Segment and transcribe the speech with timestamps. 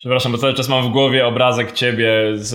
[0.00, 2.48] Przepraszam, bo cały czas mam w głowie obrazek ciebie z,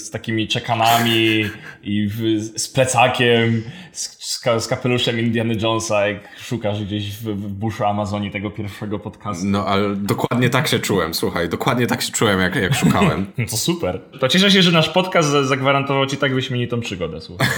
[0.00, 1.44] z takimi czekanami
[1.82, 4.18] i w, z plecakiem, z,
[4.58, 9.46] z, kapeluszem Indiana Jonesa, jak szukasz gdzieś w, w buszu Amazonii tego pierwszego podcastu.
[9.46, 13.26] No, ale dokładnie tak się czułem, słuchaj, dokładnie tak się czułem, jak, jak szukałem.
[13.38, 14.00] No to super.
[14.20, 17.48] To cieszę się, że nasz podcast zagwarantował ci tak wyśmienitą przygodę, słuchaj.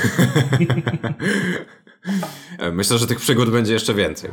[2.73, 4.31] Myślę, że tych przygód będzie jeszcze więcej.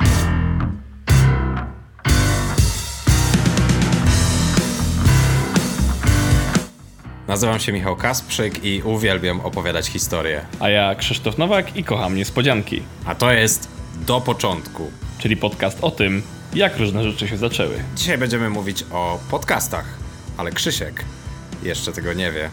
[7.28, 10.40] Nazywam się Michał Kasprzyk i uwielbiam opowiadać historie.
[10.60, 12.82] A ja Krzysztof Nowak i kocham niespodzianki.
[13.06, 13.68] A to jest
[14.06, 14.90] Do Początku.
[15.18, 16.22] Czyli podcast o tym,
[16.54, 17.74] jak różne rzeczy się zaczęły.
[17.96, 19.98] Dzisiaj będziemy mówić o podcastach,
[20.36, 21.04] ale Krzysiek
[21.62, 22.50] jeszcze tego nie wie.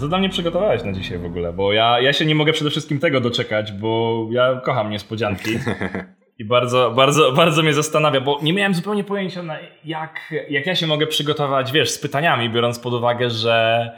[0.00, 1.52] Co dla mnie przygotowałeś na dzisiaj w ogóle?
[1.52, 5.50] Bo ja, ja się nie mogę przede wszystkim tego doczekać, bo ja kocham niespodzianki.
[6.38, 9.42] I bardzo, bardzo, bardzo mnie zastanawia, bo nie miałem zupełnie pojęcia,
[9.84, 13.90] jak, jak ja się mogę przygotować, wiesz, z pytaniami, biorąc pod uwagę, że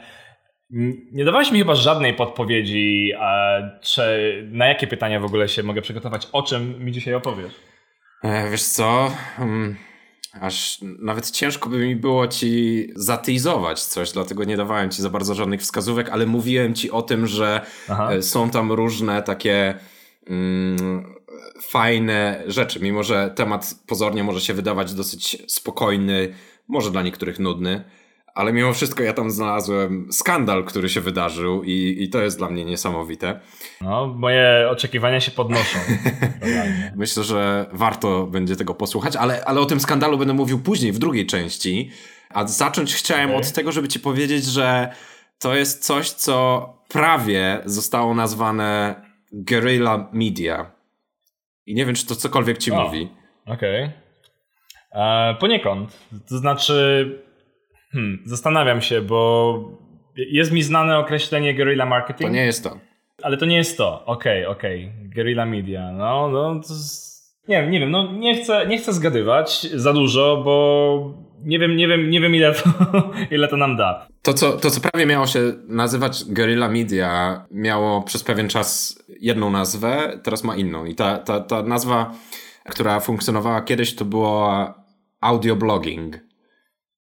[1.11, 3.13] nie dawałeś mi chyba żadnej podpowiedzi,
[3.81, 4.01] czy
[4.51, 7.53] na jakie pytania w ogóle się mogę przygotować, o czym mi dzisiaj opowiesz.
[8.23, 9.75] E, wiesz co, hmm,
[10.41, 15.33] aż nawet ciężko by mi było ci zatyzować coś, dlatego nie dawałem ci za bardzo
[15.33, 18.11] żadnych wskazówek, ale mówiłem ci o tym, że Aha.
[18.11, 19.73] E, są tam różne takie...
[20.29, 21.16] Mm,
[21.61, 26.33] fajne rzeczy, mimo że temat pozornie może się wydawać dosyć spokojny,
[26.67, 27.83] może dla niektórych nudny,
[28.37, 32.49] ale mimo wszystko ja tam znalazłem skandal, który się wydarzył i, i to jest dla
[32.49, 33.39] mnie niesamowite.
[33.81, 35.79] No, moje oczekiwania się podnoszą.
[36.95, 40.99] Myślę, że warto będzie tego posłuchać, ale, ale o tym skandalu będę mówił później, w
[40.99, 41.91] drugiej części.
[42.29, 43.41] A zacząć chciałem okay.
[43.41, 44.89] od tego, żeby ci powiedzieć, że
[45.39, 48.95] to jest coś, co prawie zostało nazwane
[49.31, 50.76] guerrilla media.
[51.67, 53.09] I nie wiem, czy to cokolwiek ci o, mówi.
[53.45, 53.83] Okej.
[53.83, 55.01] Okay.
[55.03, 56.09] E, poniekąd.
[56.29, 57.05] To znaczy,
[57.91, 59.59] hmm, zastanawiam się, bo
[60.15, 62.29] jest mi znane określenie guerrilla marketing.
[62.29, 62.77] To nie jest to.
[63.23, 64.05] Ale to nie jest to.
[64.05, 64.85] Okej, okay, okej.
[64.85, 65.09] Okay.
[65.09, 65.91] Guerrilla media.
[65.91, 66.61] No, no.
[66.67, 66.73] To
[67.47, 67.91] nie wiem, nie wiem.
[67.91, 72.35] No, nie chcę, nie chcę zgadywać za dużo, bo nie wiem, nie wiem, nie wiem
[72.35, 72.61] ile, to,
[73.35, 74.07] ile to nam da.
[74.21, 79.49] To co, to, co prawie miało się nazywać Guerrilla Media, miało przez pewien czas jedną
[79.49, 80.85] nazwę, teraz ma inną.
[80.85, 82.13] I ta, ta, ta nazwa,
[82.69, 84.73] która funkcjonowała kiedyś, to było
[85.21, 86.19] audioblogging.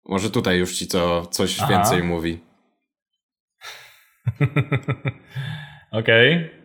[0.05, 1.67] Może tutaj już ci co, coś Aha.
[1.69, 2.39] więcej mówi.
[5.91, 6.35] Okej.
[6.35, 6.64] Okay.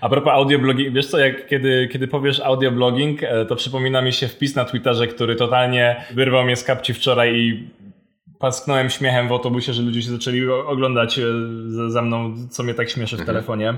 [0.00, 4.28] A propos audioblogging, wiesz co, jak kiedy, kiedy powiesz audioblogging, e, to przypomina mi się
[4.28, 7.68] wpis na Twitterze, który totalnie wyrwał mnie z kapci wczoraj i
[8.38, 11.22] pasknąłem śmiechem w autobusie, że ludzie się zaczęli oglądać e,
[11.88, 13.36] za mną, co mnie tak śmieszy w mhm.
[13.36, 13.74] telefonie.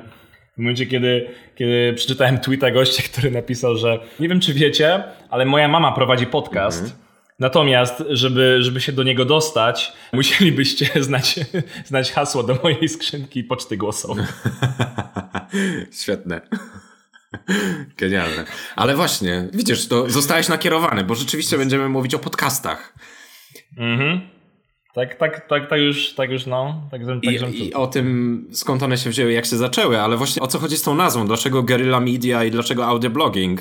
[0.55, 5.45] W momencie, kiedy, kiedy przeczytałem tweeta gościa, który napisał, że nie wiem, czy wiecie, ale
[5.45, 7.10] moja mama prowadzi podcast.
[7.41, 11.41] Natomiast, żeby, żeby się do niego dostać, musielibyście znać,
[11.85, 14.25] znać hasło do mojej skrzynki poczty głosowej.
[16.03, 16.41] Świetne.
[17.97, 18.45] Genialne.
[18.77, 22.95] Ale właśnie, widzisz, to zostałeś nakierowany, bo rzeczywiście będziemy mówić o podcastach.
[23.77, 24.21] Mhm.
[24.95, 26.89] Tak, tak, tak, tak już, tak już, no.
[26.91, 30.43] Tak, tak, I, I o tym, skąd one się wzięły, jak się zaczęły, ale właśnie
[30.43, 31.27] o co chodzi z tą nazwą?
[31.27, 33.61] Dlaczego guerrilla media i dlaczego audioblogging?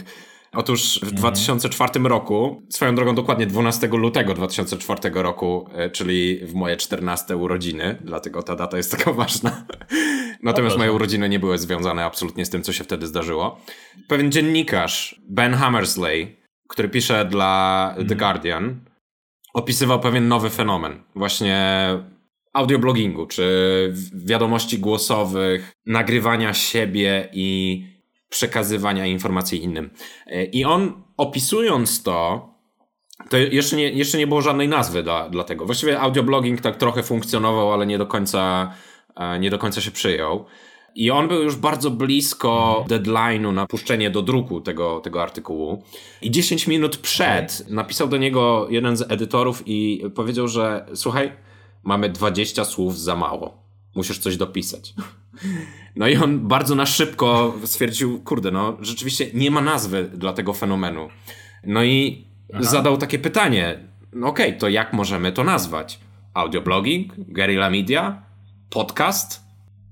[0.54, 1.16] Otóż w mhm.
[1.16, 7.98] 2004 roku, swoją drogą dokładnie 12 lutego 2004 roku, e, czyli w moje 14 urodziny,
[8.04, 9.66] dlatego ta data jest taka ważna.
[10.44, 13.60] Natomiast moje urodziny nie były związane absolutnie z tym, co się wtedy zdarzyło.
[14.08, 16.38] Pewien dziennikarz, Ben Hammersley,
[16.70, 18.20] który pisze dla The mhm.
[18.20, 18.80] Guardian,
[19.54, 21.04] opisywał pewien nowy fenomen.
[21.16, 21.90] Właśnie
[22.54, 27.84] audioblogingu, czy wiadomości głosowych, nagrywania siebie i
[28.30, 29.90] przekazywania informacji innym.
[30.28, 32.50] E, I on opisując to,
[33.30, 35.66] to jeszcze nie, jeszcze nie było żadnej nazwy dla, dla tego.
[35.66, 38.74] Właściwie audioblogging tak trochę funkcjonował, ale nie do końca,
[39.16, 40.46] e, nie do końca się przyjął.
[40.96, 45.84] I on był już bardzo blisko deadline'u na puszczenie do druku tego, tego artykułu.
[46.22, 51.32] I 10 minut przed napisał do niego jeden z edytorów i powiedział, że słuchaj,
[51.84, 53.69] mamy 20 słów za mało.
[54.00, 54.94] Musisz coś dopisać.
[55.96, 60.54] No i on bardzo na szybko stwierdził, kurde, no rzeczywiście nie ma nazwy dla tego
[60.54, 61.10] fenomenu.
[61.63, 62.63] No i Aha.
[62.63, 63.80] zadał takie pytanie,
[64.13, 66.00] no okej, okay, to jak możemy to nazwać?
[66.34, 67.13] Audioblogging?
[67.18, 68.22] Guerrilla Media?
[68.69, 69.44] Podcast?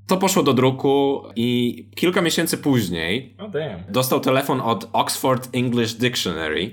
[0.07, 3.51] To poszło do druku i kilka miesięcy później oh,
[3.89, 6.71] dostał telefon od Oxford English Dictionary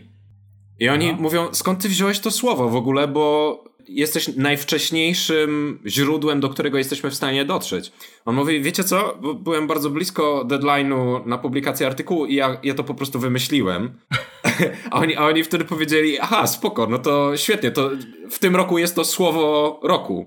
[0.78, 1.18] i oni no.
[1.18, 7.10] mówią, skąd ty wziąłeś to słowo w ogóle, bo jesteś najwcześniejszym źródłem, do którego jesteśmy
[7.10, 7.92] w stanie dotrzeć.
[8.24, 12.84] On mówi, wiecie co, byłem bardzo blisko deadline'u na publikację artykułu i ja, ja to
[12.84, 13.98] po prostu wymyśliłem.
[14.90, 17.90] a, oni, a oni wtedy powiedzieli, aha, spoko, no to świetnie, to
[18.30, 20.26] w tym roku jest to słowo roku.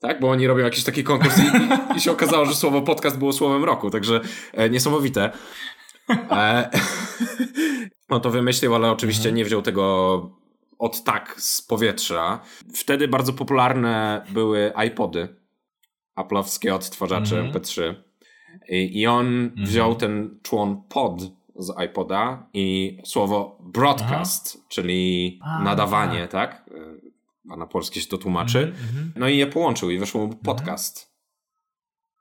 [0.00, 3.32] Tak, bo oni robią jakiś taki konkurs i, i, się okazało, że słowo podcast było
[3.32, 4.20] słowem roku, także
[4.52, 5.30] e, niesamowite.
[6.30, 6.70] E,
[8.10, 9.36] no to wymyślił, ale oczywiście mhm.
[9.36, 10.41] nie wziął tego
[10.82, 12.40] od tak z powietrza.
[12.74, 15.28] Wtedy bardzo popularne były iPody,
[16.14, 17.54] aplowskie odtwarzacze mm -hmm.
[17.54, 17.94] MP3.
[18.68, 19.66] I, I, on mm -hmm.
[19.66, 21.22] wziął ten człon pod
[21.56, 24.66] z iPoda i słowo broadcast, Aha.
[24.68, 26.30] czyli A, nadawanie, tak?
[26.30, 26.70] tak?
[27.50, 28.58] A na polskie się to tłumaczy.
[28.58, 29.10] Mm -hmm.
[29.16, 30.42] No i je połączył i wyszło mu mhm.
[30.42, 31.12] podcast.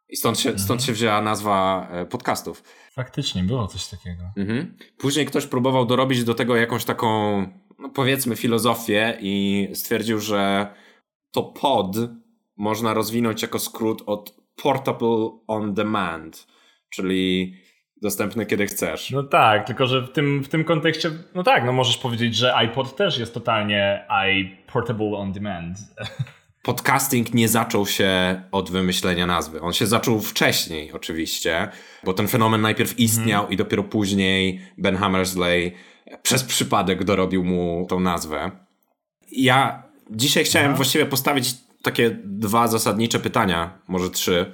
[0.10, 0.80] I stąd się, stąd mhm.
[0.80, 2.64] się wzięła nazwa e, podcastów.
[2.92, 4.24] Faktycznie było coś takiego.
[4.38, 4.78] Mhm.
[4.98, 7.08] Później ktoś próbował dorobić do tego jakąś taką
[7.82, 10.68] no powiedzmy, filozofię i stwierdził, że
[11.32, 11.98] to pod
[12.58, 16.48] można rozwinąć jako skrót od Portable on Demand,
[16.90, 17.56] czyli
[18.02, 19.12] dostępny kiedy chcesz.
[19.12, 22.56] No tak, tylko że w tym, w tym kontekście, no tak, no możesz powiedzieć, że
[22.56, 25.78] iPod też jest totalnie iPortable on Demand.
[26.64, 29.62] Podcasting nie zaczął się od wymyślenia nazwy.
[29.62, 31.70] On się zaczął wcześniej, oczywiście,
[32.04, 33.54] bo ten fenomen najpierw istniał mm.
[33.54, 35.74] i dopiero później Ben Hammersley
[36.24, 38.52] przez przypadek dorobił mu tą nazwę.
[39.32, 40.78] Ja dzisiaj chciałem Aha.
[40.78, 44.54] właściwie postawić takie dwa zasadnicze pytania, może trzy.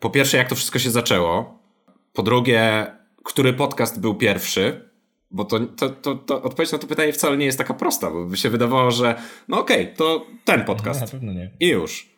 [0.00, 1.62] Po pierwsze, jak to wszystko się zaczęło?
[2.12, 2.86] Po drugie,
[3.24, 4.90] który podcast był pierwszy?
[5.30, 8.24] Bo to, to, to, to odpowiedź na to pytanie wcale nie jest taka prosta, bo
[8.24, 11.00] by się wydawało, że no okej, okay, to ten podcast.
[11.00, 11.50] No, na pewno nie.
[11.60, 12.10] I już.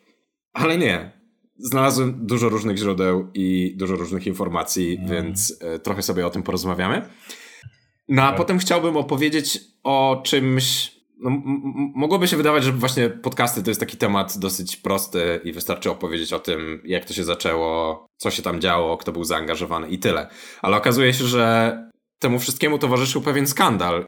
[0.53, 1.11] Ale nie.
[1.57, 5.09] Znalazłem dużo różnych źródeł i dużo różnych informacji, no.
[5.13, 7.09] więc y, trochę sobie o tym porozmawiamy.
[8.09, 8.37] No a tak.
[8.37, 10.91] potem chciałbym opowiedzieć o czymś.
[11.21, 11.29] No,
[11.95, 16.33] mogłoby się wydawać, że właśnie podcasty to jest taki temat dosyć prosty i wystarczy opowiedzieć
[16.33, 20.27] o tym, jak to się zaczęło, co się tam działo, kto był zaangażowany i tyle.
[20.61, 21.77] Ale okazuje się, że
[22.19, 24.05] temu wszystkiemu towarzyszył pewien skandal.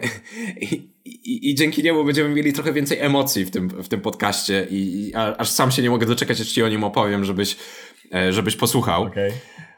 [0.60, 4.66] I, i, I, dzięki niemu będziemy mieli trochę więcej emocji w tym, w tym podcaście
[4.70, 7.56] i, aż sam się nie mogę doczekać, aż ci o nim opowiem, żebyś,
[8.14, 9.02] e, żebyś posłuchał.
[9.02, 9.32] Okay.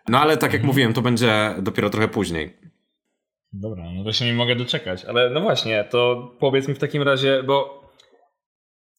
[0.09, 2.57] No ale tak jak mówiłem, to będzie dopiero trochę później.
[3.53, 5.05] Dobra, no to się nie mogę doczekać.
[5.05, 7.81] Ale no właśnie, to powiedz mi w takim razie, bo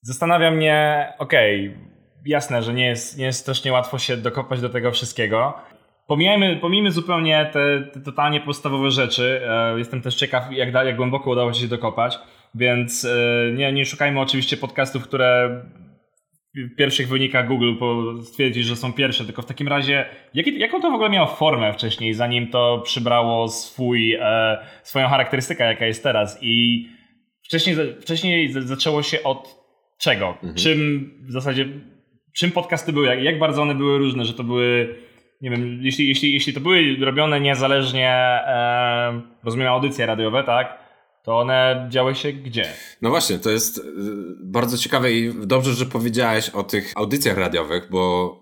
[0.02, 1.92] zastanawia mnie, okej, okay,
[2.26, 5.54] jasne, że nie jest, nie jest strasznie łatwo się dokopać do tego wszystkiego.
[6.08, 9.42] Pomijajmy, pomijmy zupełnie te, te totalnie podstawowe rzeczy.
[9.48, 12.20] E, jestem też ciekaw, jak, jak głęboko udało się dokopać,
[12.56, 15.62] więc e, nie, nie szukajmy oczywiście podcastów, które
[16.78, 17.74] pierwszych wynikach Google
[18.24, 21.74] stwierdzić, że są pierwsze, tylko w takim razie jak, jaką to w ogóle miało formę
[21.74, 26.88] wcześniej, zanim to przybrało swój, e, swoją charakterystykę, jaka jest teraz i
[27.44, 29.56] wcześniej, wcześniej zaczęło się od
[29.98, 30.28] czego?
[30.28, 30.56] Mhm.
[30.56, 31.66] Czym w zasadzie,
[32.36, 34.96] czym podcasty były, jak, jak bardzo one były różne, że to były
[35.42, 40.91] nie wiem, jeśli, jeśli, jeśli to były robione niezależnie, e, rozumiem, audycje radiowe, tak?
[41.24, 42.66] To one działy się gdzie?
[43.02, 43.82] No właśnie, to jest y,
[44.44, 48.36] bardzo ciekawe i dobrze, że powiedziałeś o tych audycjach radiowych, bo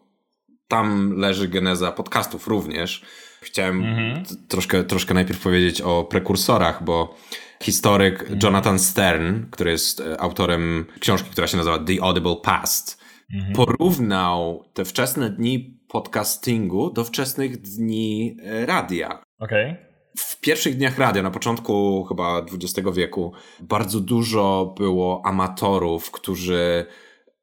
[0.67, 3.05] tam leży geneza podcastów również.
[3.41, 4.23] Chciałem mhm.
[4.47, 7.15] troszkę, troszkę najpierw powiedzieć o prekursorach, bo
[7.63, 8.39] historyk mhm.
[8.43, 13.03] Jonathan Stern, który jest e, autorem książki, która się nazywa The Audible Past,
[13.33, 13.53] mhm.
[13.53, 19.23] porównał te wczesne dni podcastingu do wczesnych dni e, radia.
[19.39, 19.71] Okej.
[19.71, 26.85] Okay w pierwszych dniach radia, na początku chyba XX wieku, bardzo dużo było amatorów, którzy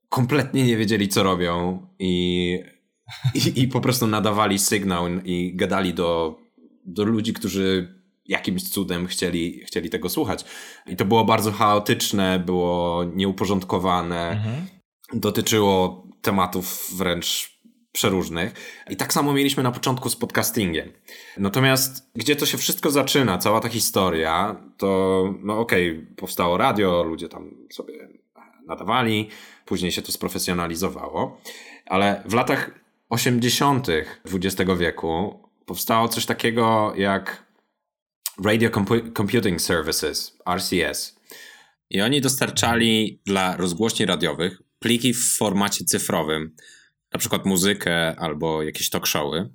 [0.09, 2.59] kompletnie nie wiedzieli, co robią i,
[3.35, 6.39] i, i po prostu nadawali sygnał i gadali do,
[6.85, 7.97] do ludzi, którzy
[8.29, 10.45] jakimś cudem chcieli, chcieli tego słuchać.
[10.87, 14.67] I to było bardzo chaotyczne, było nieuporządkowane, mhm.
[15.13, 17.56] dotyczyło tematów wręcz
[17.97, 18.53] przeróżnych.
[18.91, 20.93] I tak samo mieliśmy na początku z podcastingiem.
[21.39, 24.89] Natomiast gdzie to się wszystko zaczyna, cała ta historia, to
[25.43, 28.09] no okej, okay, powstało radio, ludzie tam sobie
[28.67, 29.29] nadawali,
[29.65, 31.41] później się to sprofesjonalizowało,
[31.87, 32.71] ale w latach
[33.09, 33.87] 80.
[34.33, 37.47] XX wieku powstało coś takiego jak
[38.45, 38.71] Radio
[39.17, 41.17] Computing Services, RCS.
[41.91, 46.57] I oni dostarczali dla rozgłośni radiowych pliki w formacie cyfrowym,
[47.13, 49.51] na przykład muzykę albo jakieś talk showy.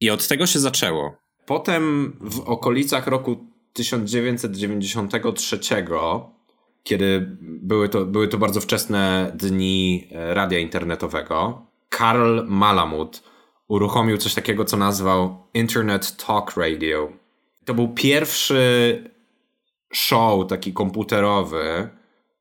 [0.00, 1.16] I od tego się zaczęło.
[1.46, 5.58] Potem w okolicach roku 1993,
[6.82, 13.22] kiedy były to, były to bardzo wczesne dni e, radia internetowego, Karl Malamud
[13.68, 17.12] uruchomił coś takiego, co nazwał Internet Talk Radio.
[17.64, 19.04] To był pierwszy
[19.92, 21.88] show taki komputerowy,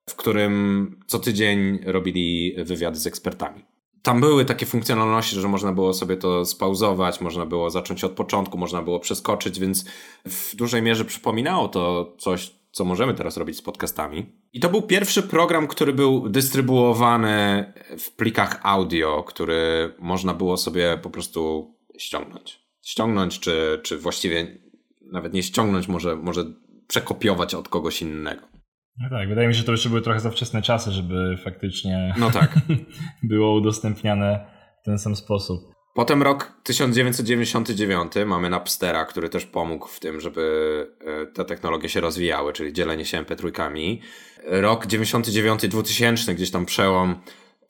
[0.10, 3.69] w którym co tydzień robili wywiady z ekspertami.
[4.03, 8.58] Tam były takie funkcjonalności, że można było sobie to spauzować, można było zacząć od początku,
[8.58, 9.86] można było przeskoczyć, więc
[10.25, 14.25] w dużej mierze przypominało to coś, co możemy teraz robić z podcastami.
[14.53, 21.00] I to był pierwszy program, który był dystrybuowany w plikach audio, który można było sobie
[21.01, 22.60] po prostu ściągnąć.
[22.82, 24.58] Ściągnąć, czy, czy właściwie
[25.01, 26.46] nawet nie ściągnąć, może, może
[26.88, 28.59] przekopiować od kogoś innego.
[29.00, 32.13] No tak, wydaje mi się, że to jeszcze były trochę za wczesne czasy, żeby faktycznie
[32.18, 32.56] no tak.
[33.24, 34.46] było udostępniane
[34.82, 35.79] w ten sam sposób.
[35.94, 42.01] Potem rok 1999 mamy Napstera, który też pomógł w tym, żeby e, te technologie się
[42.01, 43.98] rozwijały, czyli dzielenie się MP3.
[44.44, 47.15] Rok 99-2000, gdzieś tam przełom,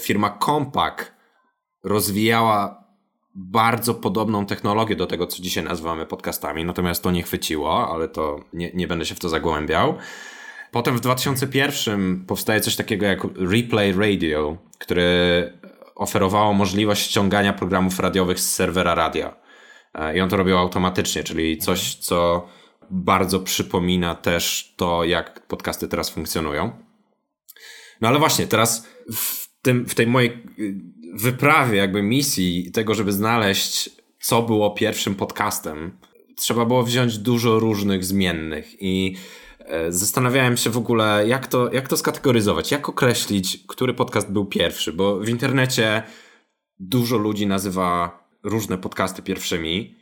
[0.02, 1.12] firma Compaq
[1.84, 2.84] rozwijała
[3.36, 8.40] bardzo podobną technologię do tego, co dzisiaj nazywamy podcastami, natomiast to nie chwyciło, ale to
[8.54, 9.98] nie, nie będę się w to zagłębiał.
[10.72, 15.54] Potem w 2001 powstaje coś takiego jak Replay Radio, który
[15.96, 19.36] oferowało możliwość ściągania programów radiowych z serwera radia.
[19.94, 22.48] E, I on to robił automatycznie, czyli coś, co
[22.90, 26.72] bardzo przypomina też to, jak podcasty teraz funkcjonują.
[28.02, 30.76] No ale właśnie, teraz w, tym, w tej mojej y,
[31.14, 33.90] wyprawie, jakby misji tego, żeby znaleźć,
[34.22, 35.98] co było pierwszym podcastem,
[36.36, 39.16] trzeba było wziąć dużo różnych zmiennych i
[39.90, 44.94] zastanawiałem się w ogóle, jak to, jak to skategoryzować, jak określić, który podcast był pierwszy,
[44.94, 46.04] bo w internecie
[46.80, 49.96] dużo ludzi nazywa różne podcasty pierwszymi.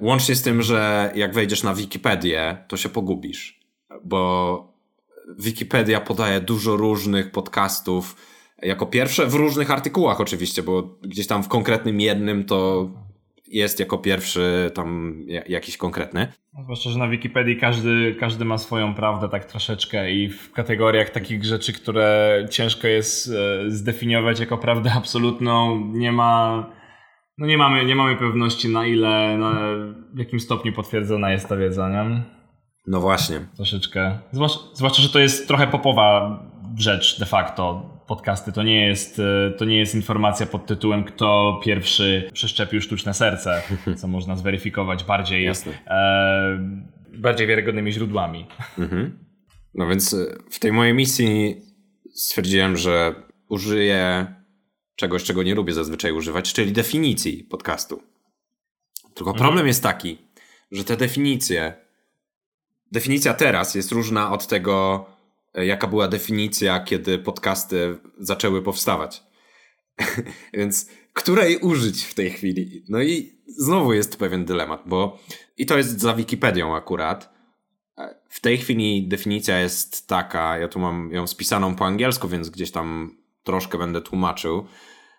[0.00, 3.60] Łącznie z tym, że jak wejdziesz na Wikipedię, to się pogubisz,
[4.04, 4.72] bo
[5.38, 8.16] Wikipedia podaje dużo różnych podcastów
[8.62, 12.90] jako pierwsze w różnych artykułach oczywiście, bo gdzieś tam w konkretnym jednym to
[13.52, 16.32] jest jako pierwszy tam jakiś konkretny.
[16.64, 21.44] Zwłaszcza, że na Wikipedii każdy, każdy ma swoją prawdę tak troszeczkę i w kategoriach takich
[21.44, 26.66] rzeczy, które ciężko jest e, zdefiniować jako prawdę absolutną, nie ma...
[27.38, 29.52] No nie mamy, nie mamy pewności na ile, na
[30.14, 32.22] w jakim stopniu potwierdzona jest ta wiedza, nie?
[32.86, 33.40] No właśnie.
[33.56, 34.18] Troszeczkę.
[34.32, 36.38] Zwłaszcza, zwłaszcza, że to jest trochę popowa
[36.78, 37.91] rzecz de facto.
[38.06, 43.14] Podcasty to nie jest, e, to nie jest informacja pod tytułem kto pierwszy przeszczepił sztuczne
[43.14, 43.62] serce,
[44.00, 45.54] co można zweryfikować bardziej, e,
[47.14, 48.46] bardziej wiarygodnymi źródłami.
[48.78, 49.18] Mhm.
[49.74, 51.56] No więc e, w tej mojej misji
[52.14, 53.14] stwierdziłem, że
[53.48, 54.26] użyję
[54.96, 58.02] czegoś, czego nie lubię zazwyczaj używać, czyli definicji podcastu.
[59.14, 59.36] Tylko mhm.
[59.36, 60.18] problem jest taki,
[60.70, 61.74] że te definicje,
[62.92, 65.06] definicja teraz jest różna od tego,
[65.54, 69.22] jaka była definicja, kiedy podcasty zaczęły powstawać.
[70.54, 72.84] Więc której użyć w tej chwili?
[72.88, 75.18] No i znowu jest pewien dylemat, bo
[75.56, 77.34] i to jest za Wikipedią akurat.
[77.98, 82.50] E, w tej chwili definicja jest taka, ja tu mam ją spisaną po angielsku, więc
[82.50, 84.66] gdzieś tam troszkę będę tłumaczył,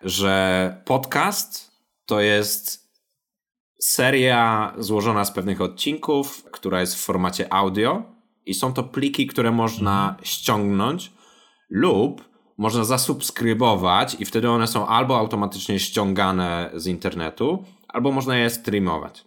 [0.02, 1.70] że podcast
[2.06, 2.90] to jest
[3.80, 8.13] seria złożona z pewnych odcinków, która jest w formacie audio
[8.46, 10.24] i są to pliki, które można mhm.
[10.24, 11.12] ściągnąć
[11.70, 18.50] lub można zasubskrybować i wtedy one są albo automatycznie ściągane z internetu, albo można je
[18.50, 19.24] streamować.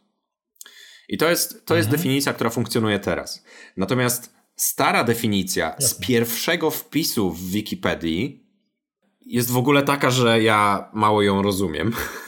[1.09, 2.01] I to jest, to jest mhm.
[2.01, 3.45] definicja, która funkcjonuje teraz.
[3.77, 8.47] Natomiast stara definicja z pierwszego wpisu w Wikipedii
[9.25, 11.91] jest w ogóle taka, że ja mało ją rozumiem.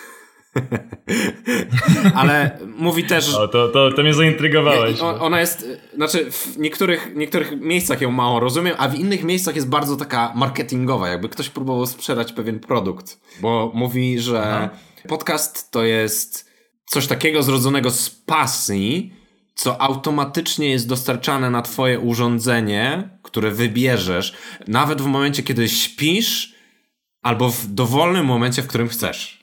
[2.15, 3.35] Ale mówi też.
[3.35, 4.99] O, to, to, to mnie zaintrygowałeś.
[5.01, 5.67] Ona jest.
[5.95, 10.33] Znaczy, w niektórych, niektórych miejscach ją mało rozumiem, a w innych miejscach jest bardzo taka
[10.35, 13.19] marketingowa, jakby ktoś próbował sprzedać pewien produkt.
[13.41, 14.69] Bo mówi, że Aha.
[15.07, 16.49] podcast to jest
[16.85, 19.13] coś takiego zrodzonego z pasji,
[19.55, 24.33] co automatycznie jest dostarczane na Twoje urządzenie, które wybierzesz,
[24.67, 26.55] nawet w momencie, kiedy śpisz,
[27.21, 29.38] albo w dowolnym momencie, w którym chcesz.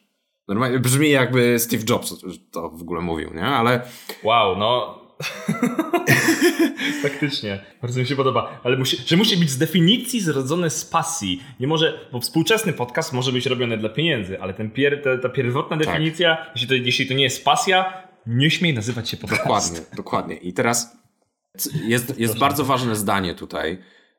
[0.48, 2.14] Normalnie brzmi jakby Steve Jobs
[2.50, 3.44] to w ogóle mówił, nie?
[3.44, 3.82] Ale...
[4.22, 5.00] Wow, no...
[7.02, 8.60] Faktycznie, bardzo mi się podoba.
[8.64, 11.42] Ale musi, że musi być z definicji zrodzone z pasji.
[11.60, 15.28] Nie może, bo współczesny podcast może być robiony dla pieniędzy, ale ten pier, ta, ta
[15.28, 15.86] pierwotna tak.
[15.86, 19.42] definicja, jeśli, to, jeśli to nie jest pasja, nie śmiej nazywać się podcast.
[19.44, 20.36] Dokładnie, dokładnie.
[20.36, 20.96] I teraz
[21.86, 23.78] jest, jest bardzo ważne zdanie tutaj,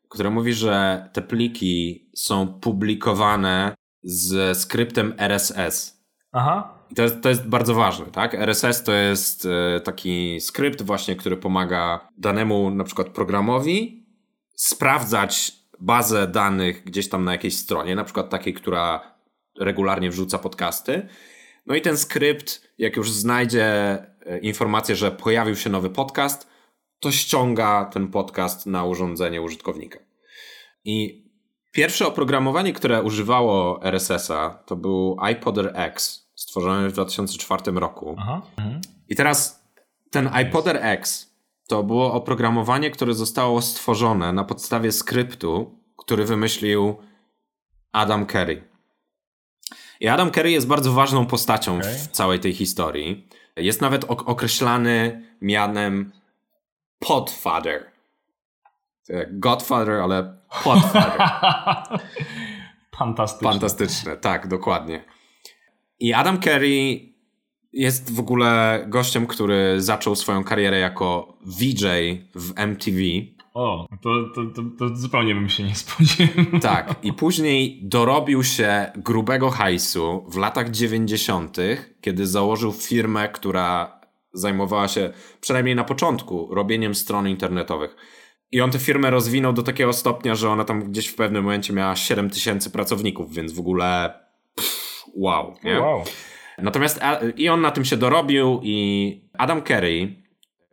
[0.10, 5.97] które mówi, że te pliki są publikowane z skryptem RSS.
[6.38, 6.74] Aha.
[6.96, 8.34] To jest, to jest bardzo ważne, tak?
[8.34, 14.06] RSS to jest e, taki skrypt właśnie, który pomaga danemu na przykład programowi
[14.56, 19.16] sprawdzać bazę danych gdzieś tam na jakiejś stronie, na przykład takiej, która
[19.60, 21.08] regularnie wrzuca podcasty.
[21.66, 23.66] No i ten skrypt, jak już znajdzie
[24.26, 26.50] e, informację, że pojawił się nowy podcast,
[27.00, 30.00] to ściąga ten podcast na urządzenie użytkownika.
[30.86, 31.28] I
[31.72, 38.16] pierwsze oprogramowanie, które używało RSS-a, to był iPodder X, stworzony w 2004 roku.
[38.20, 38.42] Aha.
[38.58, 38.82] Mhm.
[39.10, 39.64] I teraz
[40.12, 41.32] ten iPodder X
[41.68, 46.96] to było oprogramowanie, które zostało stworzone na podstawie skryptu, który wymyślił
[47.92, 48.64] Adam Carey.
[50.00, 51.94] I Adam Carey jest bardzo ważną postacią okay.
[51.94, 53.28] w całej tej historii.
[53.56, 56.12] Jest nawet określany mianem
[57.00, 57.92] Podfather.
[59.32, 60.24] Godfather, ale
[60.64, 61.30] Podfather.
[62.98, 63.52] Fantastyczne.
[63.52, 65.17] Fantastyczne, tak, dokładnie.
[66.00, 67.14] I Adam Carey
[67.74, 71.86] jest w ogóle gościem, który zaczął swoją karierę jako VJ
[72.36, 72.98] w MTV.
[73.54, 76.60] O, to, to, to, to zupełnie bym się nie spodziewał.
[76.62, 81.58] Tak, i później dorobił się grubego hajsu w latach 90.,
[82.02, 84.00] kiedy założył firmę, która
[84.34, 87.96] zajmowała się, przynajmniej na początku, robieniem stron internetowych.
[88.52, 91.74] I on tę firmę rozwinął do takiego stopnia, że ona tam gdzieś w pewnym momencie
[91.74, 94.14] miała 7 tysięcy pracowników, więc w ogóle
[94.56, 95.56] pff, wow.
[95.64, 95.80] Nie?
[95.80, 96.04] wow.
[96.58, 97.00] Natomiast
[97.36, 100.24] i on na tym się dorobił i Adam Carey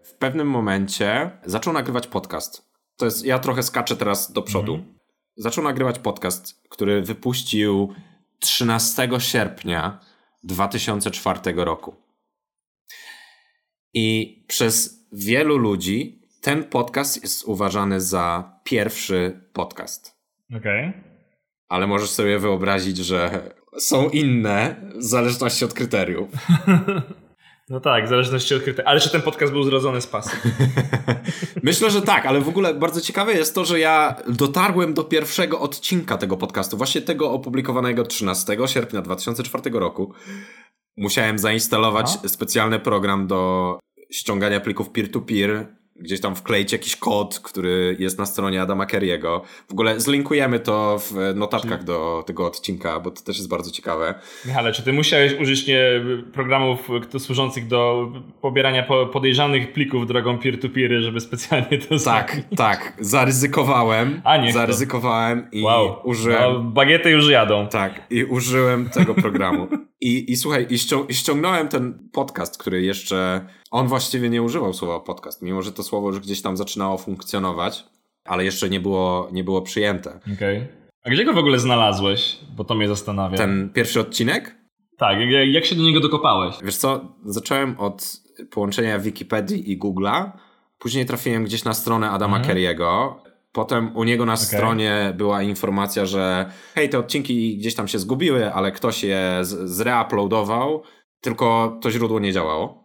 [0.05, 2.75] w pewnym momencie zaczął nagrywać podcast.
[2.97, 4.75] To jest, ja trochę skaczę teraz do przodu.
[4.75, 4.95] Mhm.
[5.37, 7.95] Zaczął nagrywać podcast, który wypuścił
[8.39, 10.01] 13 sierpnia
[10.43, 11.95] 2004 roku.
[13.95, 20.17] I przez wielu ludzi ten podcast jest uważany za pierwszy podcast.
[20.57, 20.89] Okej.
[20.89, 21.03] Okay.
[21.69, 26.29] Ale możesz sobie wyobrazić, że są inne w zależności od kryteriów.
[27.69, 28.89] No tak, w zależności od kryteriów.
[28.89, 30.37] Ale czy ten podcast był zrodzony z pasy?
[31.63, 35.61] Myślę, że tak, ale w ogóle bardzo ciekawe jest to, że ja dotarłem do pierwszego
[35.61, 40.13] odcinka tego podcastu, właśnie tego opublikowanego 13 sierpnia 2004 roku.
[40.97, 43.79] Musiałem zainstalować specjalny program do
[44.11, 49.41] ściągania plików peer-to-peer gdzieś tam wkleić jakiś kod, który jest na stronie Adama Kerry'ego.
[49.69, 54.15] W ogóle zlinkujemy to w notatkach do tego odcinka, bo to też jest bardzo ciekawe.
[54.47, 55.81] Michale, czy ty musiałeś użyć nie,
[56.33, 62.59] programów służących do pobierania podejrzanych plików drogą peer-to-peer, żeby specjalnie to Tak, zrobić?
[62.59, 62.97] tak.
[63.01, 64.21] Zaryzykowałem.
[64.25, 64.53] A nie.
[64.53, 65.97] Zaryzykowałem i wow.
[66.05, 66.53] użyłem...
[66.53, 67.69] No, bagiety już jadą.
[67.69, 69.69] Tak, i użyłem tego programu.
[70.01, 74.75] I, i słuchaj, i, ścią i ściągnąłem ten podcast, który jeszcze on właściwie nie używał
[74.75, 77.85] słowa podcast, mimo że to słowo już gdzieś tam zaczynało funkcjonować,
[78.25, 80.21] ale jeszcze nie było, nie było przyjęte.
[80.35, 80.57] Okej.
[80.57, 80.85] Okay.
[81.05, 82.39] A gdzie go w ogóle znalazłeś?
[82.57, 83.37] Bo to mnie zastanawia.
[83.37, 84.57] Ten pierwszy odcinek?
[84.99, 86.55] Tak, jak, się do niego dokopałeś?
[86.63, 88.17] Wiesz co, zacząłem od
[88.51, 90.31] połączenia Wikipedii i Google'a.
[90.79, 92.57] Później trafiłem gdzieś na stronę Adama mhm.
[92.57, 93.15] Kerry'ego.
[93.55, 94.45] Potem u niego na okay.
[94.45, 100.83] stronie była informacja, że hej, te odcinki gdzieś tam się zgubiły, ale ktoś je zreuploadował,
[101.21, 102.85] tylko to źródło nie działało.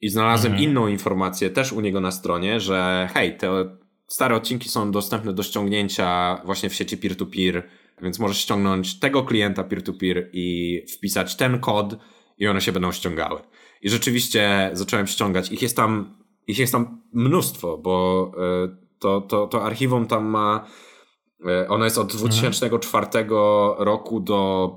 [0.00, 0.70] I znalazłem mhm.
[0.70, 5.42] inną informację też u niego na stronie, że hej, te stare odcinki są dostępne do
[5.42, 7.68] ściągnięcia właśnie w sieci peer-to-peer,
[8.02, 11.96] więc możesz ściągnąć tego klienta peer-to-peer i wpisać ten kod
[12.38, 13.40] i one się będą ściągały.
[13.82, 15.52] I rzeczywiście zacząłem ściągać.
[15.52, 16.16] Ich jest tam,
[16.46, 20.66] ich jest tam mnóstwo, bo e, to, to, to archiwum tam ma,
[21.46, 23.28] e, ono jest od 2004 mhm.
[23.78, 24.70] roku do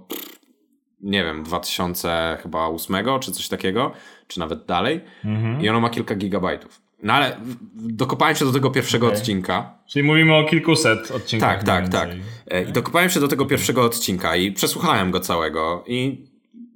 [1.02, 3.92] nie wiem, 2008 czy coś takiego,
[4.28, 5.02] czy nawet dalej.
[5.26, 5.62] Mhm.
[5.62, 6.82] I ono ma kilka gigabajtów.
[7.04, 7.38] No ale
[7.76, 9.20] dokopałem się do tego pierwszego okay.
[9.20, 9.78] odcinka.
[9.88, 11.64] Czyli mówimy o kilkuset odcinkach.
[11.64, 12.10] Tak, tak, tak.
[12.48, 12.64] Okay.
[12.64, 16.26] I dokopałem się do tego pierwszego odcinka i przesłuchałem go całego i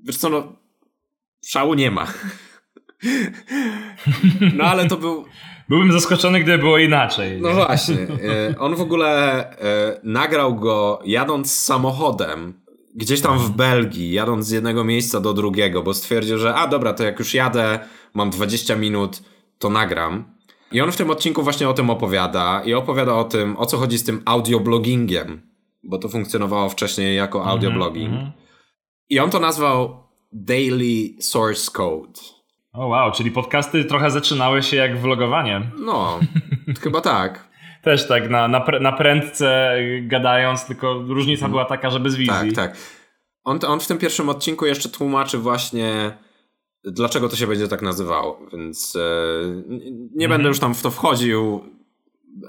[0.04, 0.54] wiesz co, no
[1.46, 2.08] szału nie ma.
[4.54, 5.26] No ale to był...
[5.69, 7.41] Byłbym zaskoczony, gdyby było inaczej.
[7.41, 7.95] No właśnie.
[8.51, 12.54] E, on w ogóle e, nagrał go jadąc samochodem
[12.95, 16.93] gdzieś tam w Belgii, jadąc z jednego miejsca do drugiego, bo stwierdził, że a dobra,
[16.93, 17.80] to jak już jadę,
[18.13, 19.21] mam 20 minut,
[19.60, 20.23] to nagram.
[20.71, 23.78] I on w tym odcinku właśnie o tym opowiada i opowiada o tym, o co
[23.78, 25.41] chodzi z tym audiobloggingiem,
[25.84, 28.13] bo to funkcjonowało wcześniej jako mhm, audioblogging.
[28.13, 28.32] -hmm.
[29.10, 32.35] I on to nazwał Daily Source Code.
[32.76, 35.62] O oh wow, czyli podcasty trochę zaczynały się jak vlogowanie.
[35.80, 36.20] No,
[36.84, 37.48] chyba tak.
[37.82, 41.52] Też tak, na, na, na prędce gadając, tylko różnica hmm.
[41.52, 42.54] była taka, że bez wizji.
[42.54, 42.78] Tak, tak.
[43.44, 46.12] On, on w tym pierwszym odcinku jeszcze tłumaczy właśnie
[46.86, 49.00] dlaczego to się będzie tak nazywało, więc e,
[50.16, 50.48] nie będę mhm.
[50.48, 51.64] już tam w to wchodził.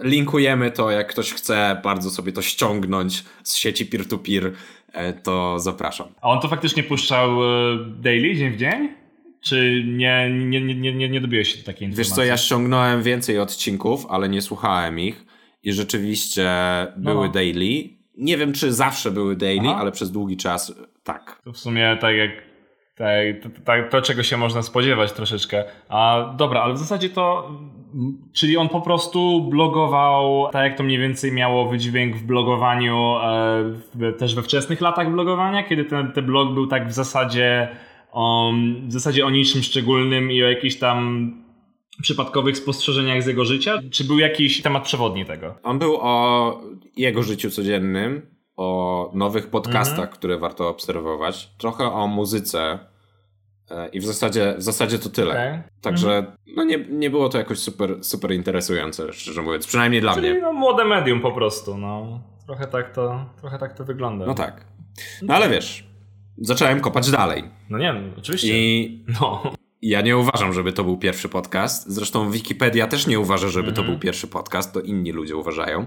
[0.02, 4.52] Linkujemy to, jak ktoś chce bardzo sobie to ściągnąć z sieci peer-to-peer,
[4.92, 6.08] e, to zapraszam.
[6.20, 9.05] A on to faktycznie puszczał e, daily, dzień w dzień?
[9.46, 12.10] Czy nie, nie, nie, nie, nie dobiłeś się do takiej informacji?
[12.10, 15.26] Wiesz co, ja ściągnąłem więcej odcinków, ale nie słuchałem ich
[15.62, 16.50] i rzeczywiście
[16.96, 17.32] były no.
[17.32, 17.88] daily.
[18.16, 19.80] Nie wiem, czy zawsze były daily, Aha.
[19.80, 21.40] ale przez długi czas tak.
[21.44, 22.30] To w sumie tak jak
[23.64, 25.64] tak, to, czego się można spodziewać troszeczkę.
[25.88, 27.50] A dobra, ale w zasadzie to
[28.32, 33.14] Czyli on po prostu blogował, tak jak to mniej więcej miało wydźwięk w blogowaniu,
[34.02, 37.68] e, też we wczesnych latach blogowania, kiedy ten, ten blog był tak w zasadzie,
[38.16, 41.32] um, w zasadzie o niczym szczególnym i o jakichś tam
[42.02, 43.78] przypadkowych spostrzeżeniach z jego życia?
[43.90, 45.54] Czy był jakiś temat przewodni tego?
[45.62, 46.60] On był o
[46.96, 48.22] jego życiu codziennym,
[48.56, 50.16] o nowych podcastach, mhm.
[50.16, 52.78] które warto obserwować, trochę o muzyce,
[53.70, 55.30] E, I w zasadzie, w zasadzie to tyle.
[55.30, 55.62] Okay.
[55.80, 56.36] Także mhm.
[56.56, 59.66] no nie, nie było to jakoś super, super interesujące, szczerze mówiąc.
[59.66, 60.40] Przynajmniej dla Czyli mnie.
[60.40, 61.78] No, młode medium po prostu.
[61.78, 62.20] No.
[62.46, 64.26] Trochę, tak to, trochę tak to wygląda.
[64.26, 64.66] No tak.
[65.22, 65.86] No ale wiesz,
[66.38, 67.44] zacząłem kopać dalej.
[67.70, 68.48] No nie, no, oczywiście.
[68.58, 69.52] I no.
[69.82, 71.88] ja nie uważam, żeby to był pierwszy podcast.
[71.88, 73.88] Zresztą Wikipedia też nie uważa, żeby to mhm.
[73.88, 74.74] był pierwszy podcast.
[74.74, 75.86] To inni ludzie uważają.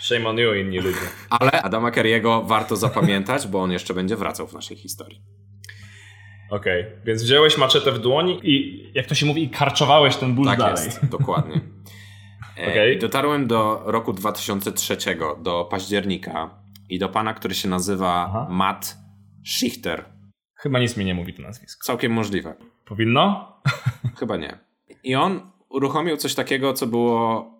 [0.00, 0.98] Shame on you, inni ludzie.
[1.30, 5.22] Ale Adama Kerry'ego warto zapamiętać, bo on jeszcze będzie wracał w naszej historii.
[6.50, 7.00] Okej, okay.
[7.04, 10.58] więc wziąłeś maczetę w dłoni i jak to się mówi, i karczowałeś ten ból tak
[10.58, 10.76] dalej.
[10.76, 11.60] Tak jest, dokładnie.
[12.58, 12.92] E, okay.
[12.92, 14.96] I dotarłem do roku 2003,
[15.42, 16.50] do października
[16.88, 18.46] i do pana, który się nazywa Aha.
[18.50, 18.96] Matt
[19.48, 20.04] Schichter.
[20.54, 21.84] Chyba nic mi nie mówi to nazwisko.
[21.84, 22.54] Całkiem możliwe.
[22.84, 23.52] Powinno?
[24.18, 24.58] Chyba nie.
[25.02, 27.50] I on uruchomił coś takiego, co było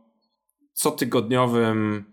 [0.72, 2.04] cotygodniowym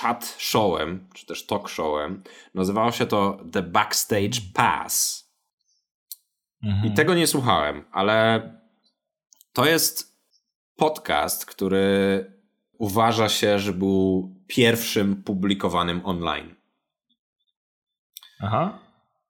[0.00, 2.22] chat showem, czy też talk showem.
[2.54, 5.24] Nazywało się to The Backstage Pass.
[6.62, 6.92] Mhm.
[6.92, 8.42] I tego nie słuchałem, ale
[9.52, 10.18] to jest
[10.76, 12.26] podcast, który
[12.78, 16.54] uważa się, że był pierwszym publikowanym online.
[18.40, 18.78] Aha.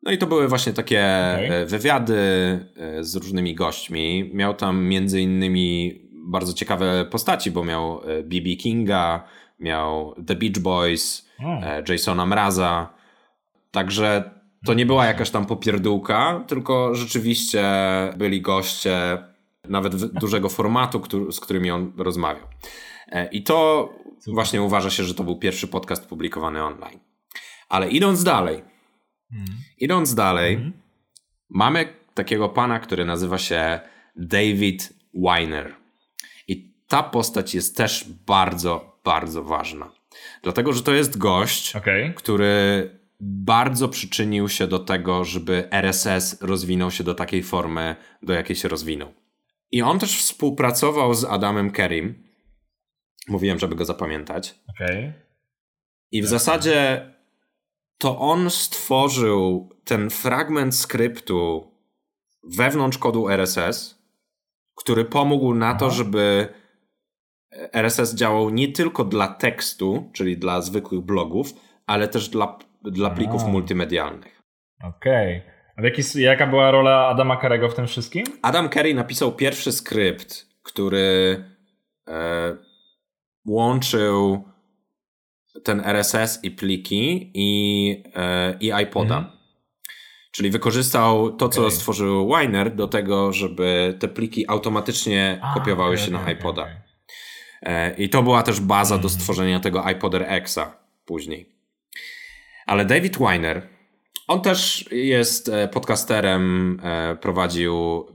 [0.03, 1.55] No i to były właśnie takie okay.
[1.55, 2.17] E, wywiady
[2.77, 4.31] e, z różnymi gośćmi.
[4.35, 8.51] Miał tam między innymi bardzo ciekawe postaci, bo miał B.B.
[8.51, 9.25] E, Kinga,
[9.61, 11.83] miał The Beach Boys, oh.
[11.89, 12.95] Jasona Mraza.
[13.71, 14.31] Także
[14.67, 17.65] to nie była jakaś tam popierdółka, tylko rzeczywiście
[18.17, 19.19] byli goście
[19.69, 22.47] nawet dużego formatu, który, z którymi on rozmawiał.
[23.33, 23.89] I to
[24.27, 26.99] właśnie uważa się, że to był pierwszy podcast publikowany online.
[27.69, 28.63] Ale idąc dalej,
[29.33, 29.47] mm.
[29.79, 30.73] idąc dalej, mm.
[31.49, 33.81] mamy takiego pana, który nazywa się
[34.17, 35.75] David Weiner.
[36.49, 39.93] I ta postać jest też bardzo, bardzo ważna.
[40.43, 42.13] Dlatego, że to jest gość, okay.
[42.17, 42.91] który
[43.21, 48.69] bardzo przyczynił się do tego, żeby RSS rozwinął się do takiej formy, do jakiej się
[48.69, 49.13] rozwinął.
[49.71, 52.25] I on też współpracował z Adamem Kerim.
[53.29, 54.55] Mówiłem, żeby go zapamiętać.
[54.69, 55.13] Okay.
[56.11, 57.07] I w zasadzie
[58.03, 61.71] to on stworzył ten fragment skryptu
[62.57, 63.99] wewnątrz kodu RSS,
[64.77, 66.49] który pomógł na to, żeby
[67.73, 71.55] RSS działał nie tylko dla tekstu, czyli dla zwykłych blogów,
[71.87, 73.49] ale też dla dla plików A.
[73.49, 74.43] multimedialnych.
[74.85, 75.39] Okej.
[75.39, 75.53] Okay.
[75.77, 78.25] A jaki, jaka była rola Adama Carey'ego w tym wszystkim?
[78.43, 81.45] Adam Carey napisał pierwszy skrypt, który
[82.09, 82.57] e,
[83.47, 84.52] łączył
[85.65, 89.19] ten RSS i pliki i, e, i iPoda.
[89.19, 89.37] Mhm.
[90.31, 91.71] Czyli wykorzystał to, co okay.
[91.71, 96.67] stworzył Winer do tego, żeby te pliki automatycznie A, kopiowały okay, się na iPoda.
[97.63, 99.21] E, I to była też baza do mhm.
[99.21, 101.53] stworzenia tego iPoder Xa później.
[102.67, 103.69] Ale David Weiner,
[104.29, 106.81] on też jest e, podcasterem,
[107.21, 108.07] prowadził,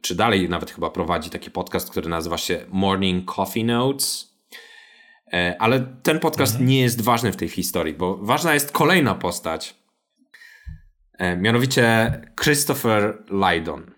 [0.00, 4.27] czy dalej nawet chyba prowadzi taki podcast, który nazywa się Morning Coffee Notes.
[5.58, 6.70] Ale ten podcast mhm.
[6.70, 9.74] nie jest ważny w tej historii, bo ważna jest kolejna postać.
[11.36, 12.12] Mianowicie
[12.42, 13.90] Christopher Lydon.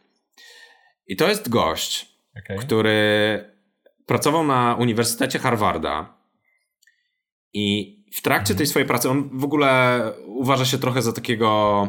[1.07, 2.59] I to jest gość, okay.
[2.59, 3.45] który
[4.07, 6.21] pracował na Uniwersytecie Harvarda
[7.53, 11.89] i w trakcie tej swojej pracy on w ogóle uważa się trochę za takiego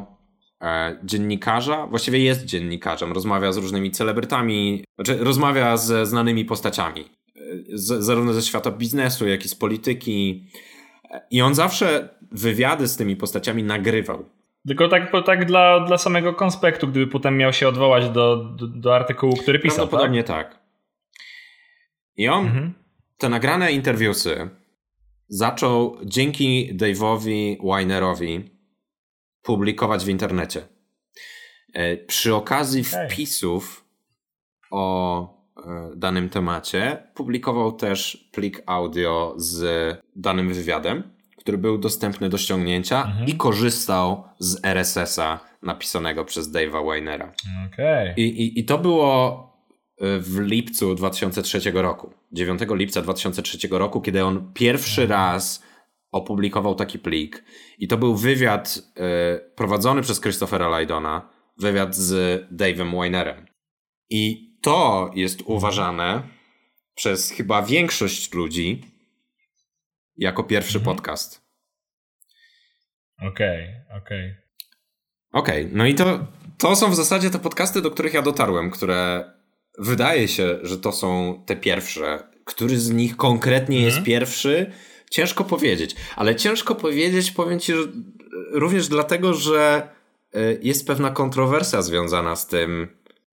[0.62, 1.88] e, dziennikarza.
[1.88, 3.12] Właściwie jest dziennikarzem.
[3.12, 7.10] Rozmawia z różnymi celebrytami, znaczy rozmawia ze znanymi postaciami.
[7.74, 10.48] E, z, zarówno ze świata biznesu, jak i z polityki.
[11.32, 14.26] I on zawsze wywiady z tymi postaciami nagrywał.
[14.68, 18.96] Tylko tak, tak dla, dla samego konspektu, gdyby potem miał się odwołać do, do, do
[18.96, 19.78] artykułu, który pisał.
[19.78, 20.50] Prawdopodobnie tak.
[20.50, 20.60] tak.
[22.18, 22.74] I on mhm.
[23.18, 24.50] te nagrane interwiusy
[25.28, 28.52] zaczął dzięki Dave'owi Winerowi
[29.42, 30.62] publikować w internecie.
[31.74, 33.86] E, przy okazji wpisów
[34.72, 35.41] o
[35.96, 39.64] danym temacie publikował też plik audio z
[40.16, 41.04] danym wywiadem,
[41.38, 43.28] który był dostępny do ściągnięcia mhm.
[43.28, 47.34] i korzystał z RSS-a napisanego przez Dave'a Winera.
[47.74, 48.14] Okay.
[48.18, 49.52] I, i, I to było
[50.02, 52.14] w lipcu 2003 roku.
[52.32, 55.20] 9 lipca 2003 roku, kiedy on pierwszy mhm.
[55.20, 55.64] raz
[56.12, 57.44] opublikował taki plik.
[57.80, 63.46] I to był wywiad y, prowadzony przez Christophera Lydona, wywiad z Dave'em Weinerem.
[64.10, 66.24] I to jest uważane
[66.96, 68.82] przez chyba większość ludzi
[70.18, 70.96] jako pierwszy mhm.
[70.96, 71.42] podcast.
[73.18, 74.32] Okej, okay, okej.
[74.32, 74.42] Okay.
[75.32, 78.72] Okej, okay, no i to, to są w zasadzie te podcasty, do których ja dotarłem,
[78.72, 79.32] które
[79.78, 82.32] wydaje się, że to są te pierwsze.
[82.46, 83.94] Który z nich konkretnie mhm.
[83.94, 84.72] jest pierwszy?
[85.12, 87.82] Ciężko powiedzieć, ale ciężko powiedzieć, powiem ci, że
[88.52, 89.90] również dlatego, że
[90.36, 92.88] y, jest pewna kontrowersja związana z tym,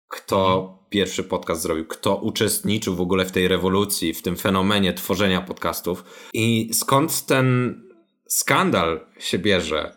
[0.08, 0.75] kto mhm.
[0.90, 6.04] Pierwszy podcast zrobił, kto uczestniczył w ogóle w tej rewolucji, w tym fenomenie tworzenia podcastów
[6.34, 7.74] i skąd ten
[8.26, 9.94] skandal się bierze.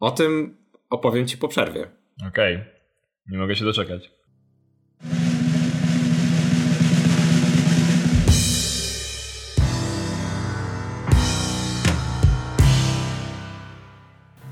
[0.00, 0.56] O tym
[0.90, 1.90] opowiem ci po przerwie.
[2.28, 2.66] Okej, okay.
[3.26, 4.19] nie mogę się doczekać.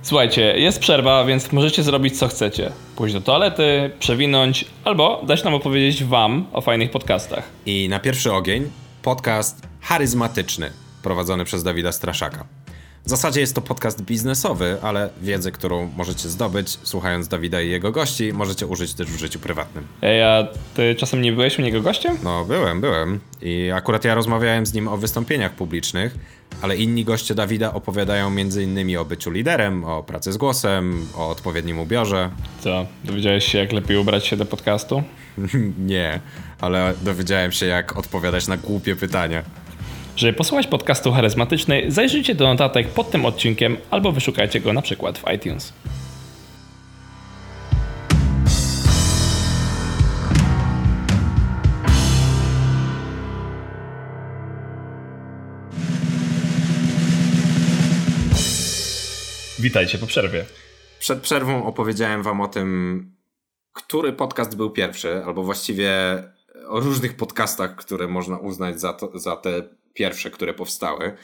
[0.09, 2.73] Słuchajcie, jest przerwa, więc możecie zrobić co chcecie.
[2.97, 7.44] Pójść do toalety, przewinąć, albo dać nam opowiedzieć wam o fajnych podcastach.
[7.66, 8.71] I na pierwszy ogień
[9.03, 10.71] podcast charyzmatyczny,
[11.03, 12.58] prowadzony przez Dawida Straszaka.
[13.09, 17.92] W zasadzie jest to podcast biznesowy, ale wiedzę, którą możecie zdobyć słuchając Dawida i jego
[17.92, 19.87] gości, możecie użyć też w życiu prywatnym.
[20.03, 22.16] Ej, a ty czasem nie byłeś u niego gościem?
[22.23, 23.21] No, byłem, byłem.
[23.42, 26.18] I akurat ja rozmawiałem z nim o wystąpieniach publicznych,
[26.62, 28.99] ale inni goście Dawida opowiadają m.in.
[28.99, 32.31] o byciu liderem, o pracy z głosem, o odpowiednim ubiorze.
[32.61, 35.03] Co, dowiedziałeś się, jak lepiej ubrać się do podcastu?
[35.79, 36.21] nie,
[36.61, 39.42] ale dowiedziałem się, jak odpowiadać na głupie pytania.
[40.19, 45.19] Żeby posłuchać podcastu charyzmatyczny, zajrzyjcie do notatek pod tym odcinkiem albo wyszukajcie go na przykład
[45.19, 45.73] w iTunes.
[59.59, 60.45] Witajcie po przerwie.
[60.99, 63.11] Przed przerwą opowiedziałem wam o tym,
[63.73, 65.93] który podcast był pierwszy, albo właściwie
[66.69, 71.17] o różnych podcastach, które można uznać za, to, za te pierwsze, które powstały.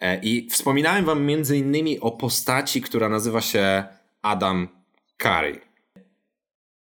[0.00, 3.84] E, I wspominałem wam między innymi o postaci, która nazywa się
[4.22, 4.68] Adam
[5.16, 5.60] Curry.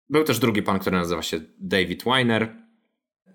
[0.09, 2.57] Był też drugi pan, który nazywa się David Weiner,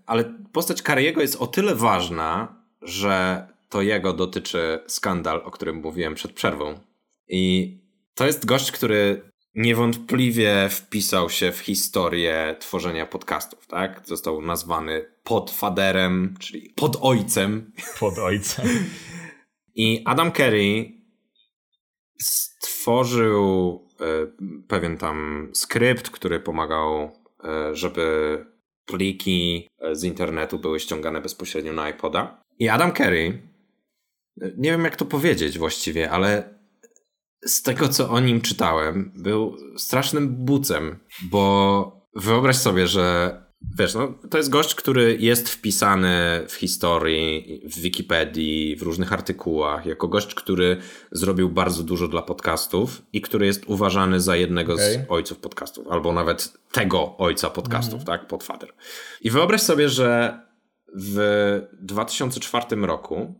[0.05, 6.15] ale postać Curry'ego jest o tyle ważna, że to jego dotyczy skandal, o którym mówiłem
[6.15, 6.79] przed przerwą.
[7.27, 7.73] I
[8.13, 14.01] to jest gość, który niewątpliwie wpisał się w historię tworzenia podcastów, tak?
[14.05, 17.71] Został nazwany podfaderem, czyli pod ojcem.
[17.99, 18.67] Pod ojcem.
[19.75, 20.91] I Adam Kerry
[22.21, 24.05] stworzył e,
[24.67, 27.11] pewien tam skrypt, który pomagał,
[27.43, 28.45] e, żeby
[28.85, 32.41] pliki e, z internetu były ściągane bezpośrednio na iPoda.
[32.59, 33.41] I Adam Kerry,
[34.37, 36.58] nie wiem jak to powiedzieć właściwie, ale
[37.45, 43.37] z tego, co o nim czytałem, był strasznym bucem, bo wyobraź sobie, że
[43.77, 49.85] wiesz, no, to jest gość, który jest wpisany w historii, w Wikipedii, w różnych artykułach,
[49.85, 50.77] jako gość, który
[51.11, 54.93] zrobił bardzo dużo dla podcastów i który jest uważany za jednego okay.
[54.93, 58.19] z ojców podcastów, albo nawet tego ojca podcastów, mhm.
[58.19, 58.73] tak, podfather.
[59.21, 60.39] I wyobraź sobie, że
[60.95, 61.19] w
[61.81, 63.35] 2004 roku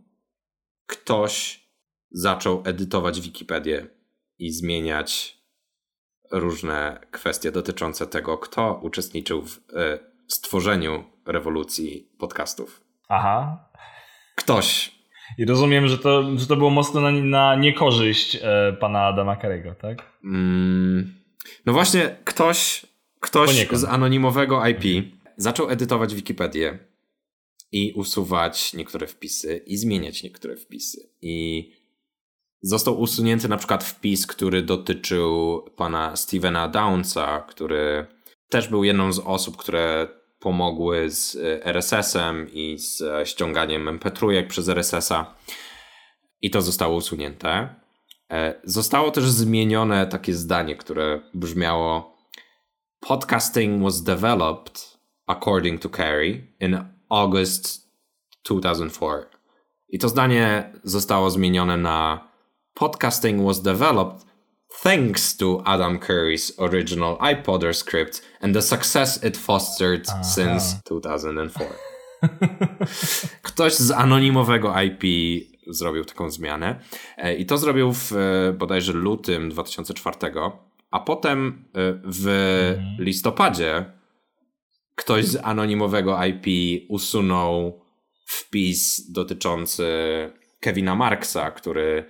[0.86, 1.69] ktoś
[2.12, 3.88] zaczął edytować Wikipedię
[4.40, 5.40] i zmieniać
[6.32, 9.60] różne kwestie dotyczące tego, kto uczestniczył w y,
[10.28, 12.82] stworzeniu rewolucji podcastów.
[13.10, 13.66] Aha.
[14.36, 15.00] Ktoś.
[15.38, 19.76] I rozumiem, że to, że to było mocno na, na niekorzyść e, pana Adama Carey'ego,
[19.76, 19.98] tak?
[20.24, 21.14] Mm,
[21.66, 22.86] no właśnie, ktoś,
[23.20, 25.06] ktoś z anonimowego IP
[25.38, 26.80] zaczął edytować Wikipedię
[27.72, 31.10] i usuwać niektóre wpisy i zmieniać niektóre wpisy.
[31.22, 31.72] I
[32.62, 38.08] Został usunięty na przykład wpis, który dotyczył pana Stevena Downsa, który
[38.50, 40.08] też był jedną z osób, które
[40.40, 45.36] pomogły z e, RSS-em i z e, ściąganiem MP3 przez RSS-a.
[46.42, 47.76] I to zostało usunięte.
[48.32, 52.18] E, zostało też zmienione takie zdanie, które brzmiało:
[53.00, 57.90] Podcasting was developed, according to Carey, in August
[58.46, 59.26] 2004.
[59.90, 62.29] I to zdanie zostało zmienione na
[62.76, 64.26] podcasting was developed
[64.82, 70.24] thanks to Adam Curry's original iPodder script and the success it fostered Aha.
[70.24, 71.68] since 2004.
[73.42, 75.04] Ktoś z anonimowego IP
[75.68, 76.80] zrobił taką zmianę
[77.18, 80.18] e, i to zrobił w e, bodajże lutym 2004,
[80.92, 82.28] a potem e, w
[82.78, 83.06] mhm.
[83.06, 83.86] listopadzie
[84.96, 86.46] ktoś z anonimowego IP
[86.90, 87.82] usunął
[88.26, 89.88] wpis dotyczący
[90.60, 92.06] Kevina Marksa, który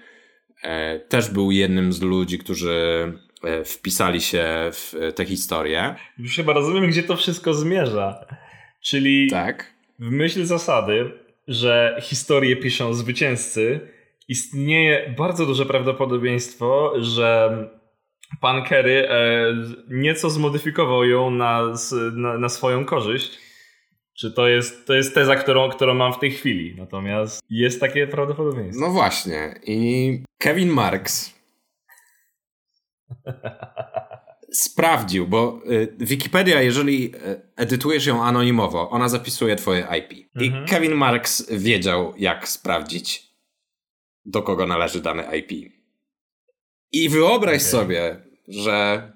[1.10, 5.95] też był jednym z ludzi, którzy e, wpisali się w tę historię.
[6.17, 8.26] Już chyba rozumiem, gdzie to wszystko zmierza.
[8.82, 9.74] Czyli tak.
[10.00, 11.12] w myśl zasady,
[11.48, 13.80] że historię piszą zwycięzcy,
[14.28, 17.58] istnieje bardzo duże prawdopodobieństwo, że
[18.41, 19.54] pan Kerry e,
[19.89, 21.74] nieco zmodyfikował ją na,
[22.13, 23.39] na, na, swoją korzyść.
[24.19, 26.75] Czy to jest, to jest teza, którą, którą mam w tej chwili.
[26.77, 28.86] Natomiast jest takie prawdopodobieństwo.
[28.86, 29.60] No właśnie.
[29.63, 31.34] I Kevin Marks
[34.51, 40.27] sprawdził, bo y, Wikipedia, jeżeli y, edytujesz ją anonimowo, ona zapisuje twoje IP.
[40.36, 40.65] Mhm.
[40.65, 43.34] I Kevin Marks wiedział, jak sprawdzić,
[44.25, 45.73] do kogo należy dane IP.
[46.91, 47.60] I wyobraź okay.
[47.60, 49.12] sobie, że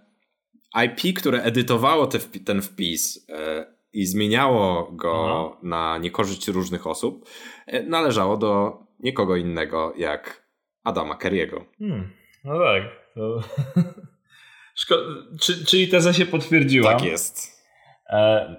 [0.85, 5.57] IP, które edytowało te, ten wpis e, i zmieniało go Aha.
[5.63, 7.29] na niekorzyść różnych osób,
[7.67, 10.47] e, należało do nikogo innego jak
[10.83, 11.63] Adama Kerry'ego.
[11.79, 12.09] Hmm.
[12.43, 12.83] No tak.
[13.15, 13.39] To...
[14.85, 16.91] Szko- czy, czyli teza się potwierdziła.
[16.91, 17.63] Tak jest.
[18.09, 18.55] E...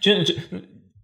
[0.00, 0.24] czy,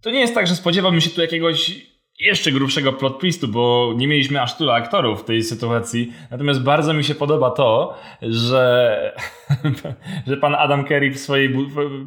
[0.01, 1.90] to nie jest tak, że spodziewamy się tu jakiegoś
[2.21, 6.13] jeszcze grubszego plot twistu, bo nie mieliśmy aż tylu aktorów w tej sytuacji.
[6.31, 9.13] Natomiast bardzo mi się podoba to, że,
[10.27, 11.55] że pan Adam Kerry w swojej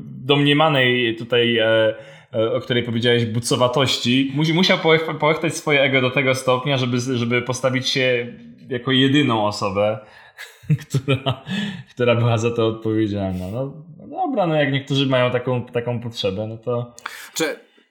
[0.05, 1.94] domniemanej tutaj, e,
[2.35, 4.79] e, o której powiedziałeś, bucowatości, musiał
[5.20, 8.27] połechtać swoje ego do tego stopnia, żeby, żeby postawić się
[8.68, 9.98] jako jedyną osobę,
[10.83, 11.42] która,
[11.90, 13.48] która była za to odpowiedzialna.
[13.53, 16.94] No, no dobra, no jak niektórzy mają taką, taką potrzebę, no to...
[17.35, 17.44] Czy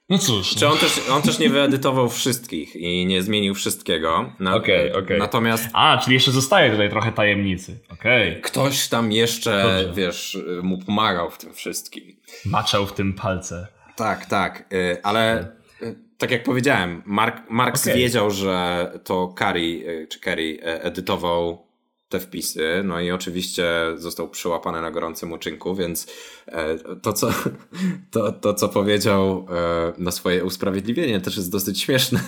[0.10, 0.56] no cóż.
[0.56, 4.34] Czy on też, on też nie wyedytował wszystkich i nie zmienił wszystkiego.
[4.40, 5.70] Na, okej, okay, okay, Natomiast.
[5.74, 7.80] A, czyli jeszcze zostaje tutaj trochę tajemnicy.
[7.90, 8.30] Okej.
[8.30, 8.42] Okay.
[8.42, 10.02] Ktoś tam jeszcze, Dobrze.
[10.02, 12.16] wiesz, mu pomagał w tym wszystkim.
[12.46, 13.68] Maczał w tym palce.
[13.96, 14.74] Tak, tak.
[14.74, 20.60] Y, ale y, tak jak powiedziałem, Mark, Marx wiedział, że to Curry, y, czy Kerry
[20.62, 21.68] edytował
[22.14, 22.82] te wpisy.
[22.84, 26.08] No i oczywiście został przyłapany na gorącym uczynku, więc
[26.48, 27.30] e, to, co,
[28.12, 32.20] to, to, co powiedział e, na swoje usprawiedliwienie, też jest dosyć śmieszne.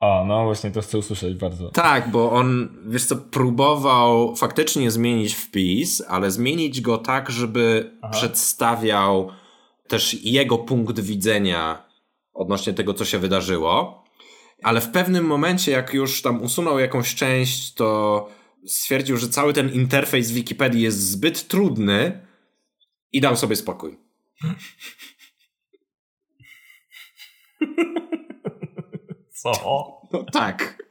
[0.00, 1.68] A, no właśnie to chcę usłyszeć bardzo.
[1.68, 8.12] Tak, bo on, wiesz co, próbował faktycznie zmienić wpis, ale zmienić go tak, żeby Aha.
[8.12, 9.30] przedstawiał
[9.88, 11.84] też jego punkt widzenia
[12.34, 14.04] odnośnie tego, co się wydarzyło.
[14.62, 18.28] Ale w pewnym momencie, jak już tam usunął jakąś część, to
[18.66, 22.26] stwierdził, że cały ten interfejs Wikipedii jest zbyt trudny
[23.12, 23.98] i dał sobie spokój.
[29.32, 29.52] Co?
[30.12, 30.82] No tak.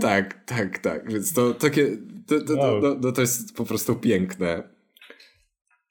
[0.00, 1.12] tak, tak, tak.
[1.12, 1.96] Więc to takie.
[2.26, 4.62] To, to, to, to, to jest po prostu piękne.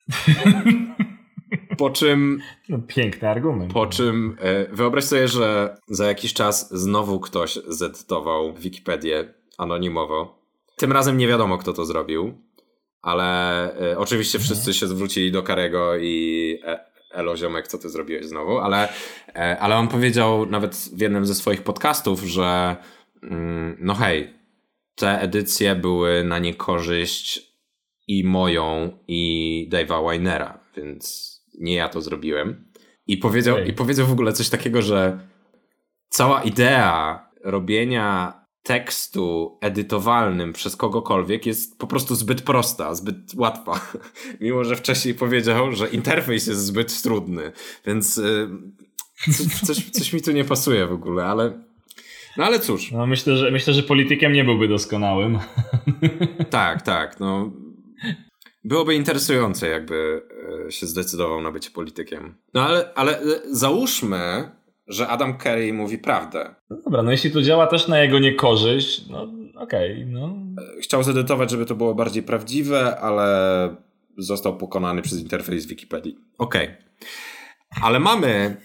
[1.77, 2.41] Po czym.
[2.69, 3.73] No, piękny argument.
[3.73, 10.39] Po czym e, wyobraź sobie, że za jakiś czas znowu ktoś zedytował Wikipedię anonimowo.
[10.75, 12.33] Tym razem nie wiadomo, kto to zrobił,
[13.01, 16.79] ale e, oczywiście wszyscy się zwrócili do Karego i e,
[17.11, 18.89] Elo ziomek, co ty zrobiłeś znowu, ale,
[19.59, 22.75] ale on powiedział nawet w jednym ze swoich podcastów, że
[23.23, 24.33] mm, no hej,
[24.95, 27.55] te edycje były na niekorzyść
[28.07, 32.71] i moją, i Dave'a Winera, więc nie ja to zrobiłem.
[33.07, 35.19] I powiedział, I powiedział w ogóle coś takiego, że
[36.09, 43.79] cała idea robienia tekstu edytowalnym przez kogokolwiek jest po prostu zbyt prosta, zbyt łatwa.
[44.41, 47.51] Mimo, że wcześniej powiedział, że interfejs jest zbyt trudny.
[47.85, 48.49] Więc y,
[49.65, 51.65] coś, coś mi tu nie pasuje w ogóle, ale
[52.37, 52.91] no ale cóż.
[52.91, 55.39] No myślę, że myślę, że politykiem nie byłby doskonałym.
[56.49, 57.19] Tak, tak.
[57.19, 57.51] No,
[58.65, 60.21] Byłoby interesujące, jakby
[60.67, 62.35] e, się zdecydował na bycie politykiem.
[62.53, 64.51] No ale, ale e, załóżmy,
[64.87, 66.55] że Adam Kerry mówi prawdę.
[66.69, 69.21] No dobra, no jeśli to działa też na jego niekorzyść, no
[69.55, 70.35] okej, okay, no.
[70.77, 73.75] E, chciał zedytować, żeby to było bardziej prawdziwe, ale
[74.17, 76.17] został pokonany przez interfejs Wikipedii.
[76.37, 76.63] Okej.
[76.65, 76.77] Okay.
[77.81, 78.57] Ale mamy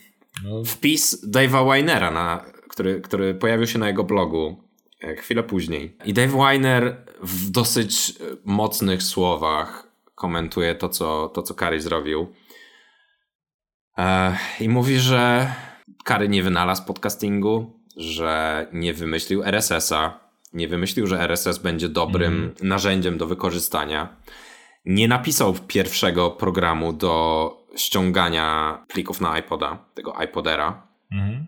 [0.44, 0.64] no.
[0.64, 4.70] wpis Dave'a Winera, na, który, który pojawił się na jego blogu
[5.16, 5.96] chwilę później.
[6.04, 9.89] I Dave Weiner w dosyć mocnych słowach
[10.20, 12.32] komentuje to, co, to, co Kary zrobił.
[14.60, 15.52] I mówi, że
[16.04, 20.20] Kary nie wynalazł podcastingu, że nie wymyślił RSS-a,
[20.52, 22.54] nie wymyślił, że RSS będzie dobrym mm.
[22.62, 24.16] narzędziem do wykorzystania.
[24.84, 30.86] Nie napisał pierwszego programu do ściągania plików na iPoda, tego iPodera.
[31.12, 31.46] Mm.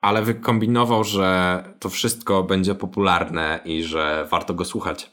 [0.00, 5.10] Ale wykombinował, że to wszystko będzie popularne i że warto go słuchać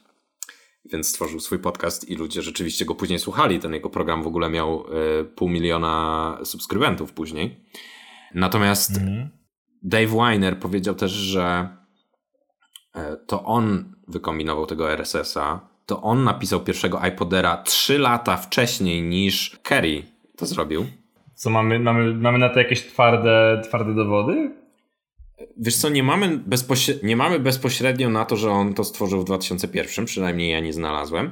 [0.84, 3.58] więc stworzył swój podcast i ludzie rzeczywiście go później słuchali.
[3.58, 4.84] Ten jego program w ogóle miał
[5.20, 7.64] y, pół miliona subskrybentów później.
[8.34, 9.28] Natomiast mm.
[9.82, 11.68] Dave Weiner powiedział też, że
[12.94, 19.58] e, to on wykombinował tego RSS-a, to on napisał pierwszego iPodera 3 lata wcześniej niż
[19.62, 20.02] Kerry
[20.36, 20.86] to zrobił.
[21.34, 24.59] Co mamy, mamy, mamy na to jakieś twarde, twarde dowody?
[25.56, 29.24] Wiesz co, nie mamy, bezpośrednio, nie mamy bezpośrednio na to, że on to stworzył w
[29.24, 31.30] 2001, przynajmniej ja nie znalazłem,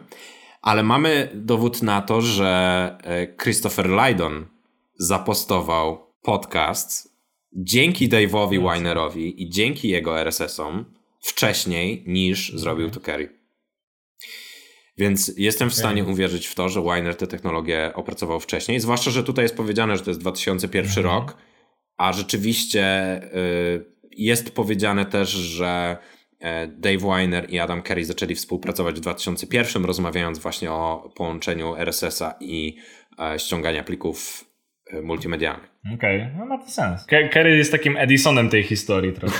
[0.63, 4.47] ale mamy dowód na to, że e, Christopher Lydon
[4.99, 7.19] zapostował podcast
[7.53, 10.85] dzięki Dave'owi Winerowi i dzięki jego RSS-om
[11.21, 13.39] wcześniej niż zrobił to Kerry.
[14.99, 19.25] Więc jestem w stanie uwierzyć w to, że Winer tę technologię opracował wcześniej, zwłaszcza, że
[19.25, 21.07] tutaj jest powiedziane, że to jest 2001 mhm.
[21.07, 21.37] rok,
[21.97, 25.97] a rzeczywiście y, jest powiedziane też, że
[26.41, 32.35] e, Dave Weiner i Adam Carey zaczęli współpracować w 2001, rozmawiając właśnie o połączeniu RSS-a
[32.41, 32.77] i
[33.19, 34.45] e, ściągania plików
[34.87, 35.71] e, multimedialnych.
[35.95, 36.35] Okej, okay.
[36.39, 37.05] no ma to sens.
[37.05, 39.37] Kerry jest takim Edisonem tej historii trochę,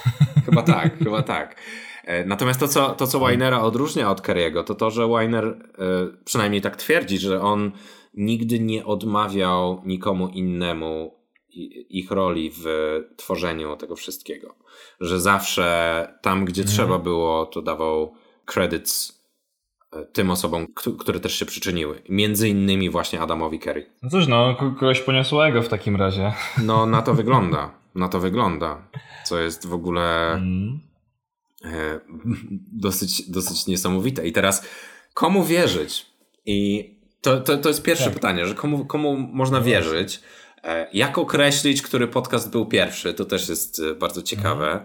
[0.46, 1.56] chyba tak, chyba tak.
[2.26, 5.56] Natomiast to, co, to, co Winera odróżnia od Kerry'ego, to to, że Winer
[6.24, 7.72] przynajmniej tak twierdzi, że on
[8.14, 11.17] nigdy nie odmawiał nikomu innemu
[11.98, 12.64] ich roli w
[13.16, 14.54] tworzeniu tego wszystkiego.
[15.00, 16.76] Że zawsze tam, gdzie mhm.
[16.76, 19.22] trzeba było, to dawał credits
[19.92, 20.66] e, tym osobom,
[20.98, 22.02] które też się przyczyniły.
[22.08, 23.90] Między innymi właśnie Adamowi Kerry.
[24.02, 26.32] No cóż, no, kogoś poniosłego w takim razie.
[26.62, 27.70] No, na to wygląda.
[27.94, 28.88] Na to wygląda.
[29.24, 30.80] Co jest w ogóle mm.
[32.72, 34.26] dosyć, dosyć niesamowite.
[34.28, 34.68] I teraz,
[35.14, 36.06] komu wierzyć?
[36.46, 38.14] I to, to, to jest pierwsze tak.
[38.14, 40.20] pytanie, że komu, komu można no wierzyć?
[40.64, 43.14] E, jak określić, który podcast był pierwszy?
[43.14, 44.66] To też jest e, bardzo ciekawe.
[44.66, 44.84] Mhm.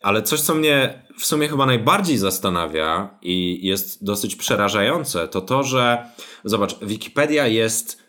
[0.00, 5.62] Ale coś, co mnie w sumie chyba najbardziej zastanawia i jest dosyć przerażające, to to,
[5.62, 6.10] że
[6.44, 8.02] zobacz, Wikipedia jest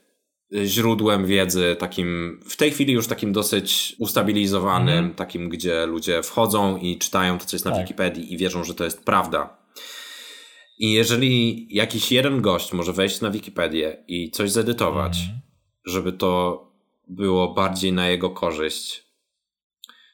[0.56, 5.16] e, źródłem wiedzy takim, w tej chwili już takim dosyć ustabilizowanym, mhm.
[5.16, 7.82] takim, gdzie ludzie wchodzą i czytają to, co jest na tak.
[7.82, 9.60] Wikipedii i wierzą, że to jest prawda.
[10.80, 15.40] I jeżeli jakiś jeden gość może wejść na Wikipedię i coś zedytować, mhm.
[15.86, 16.69] żeby to
[17.10, 19.10] było bardziej na jego korzyść,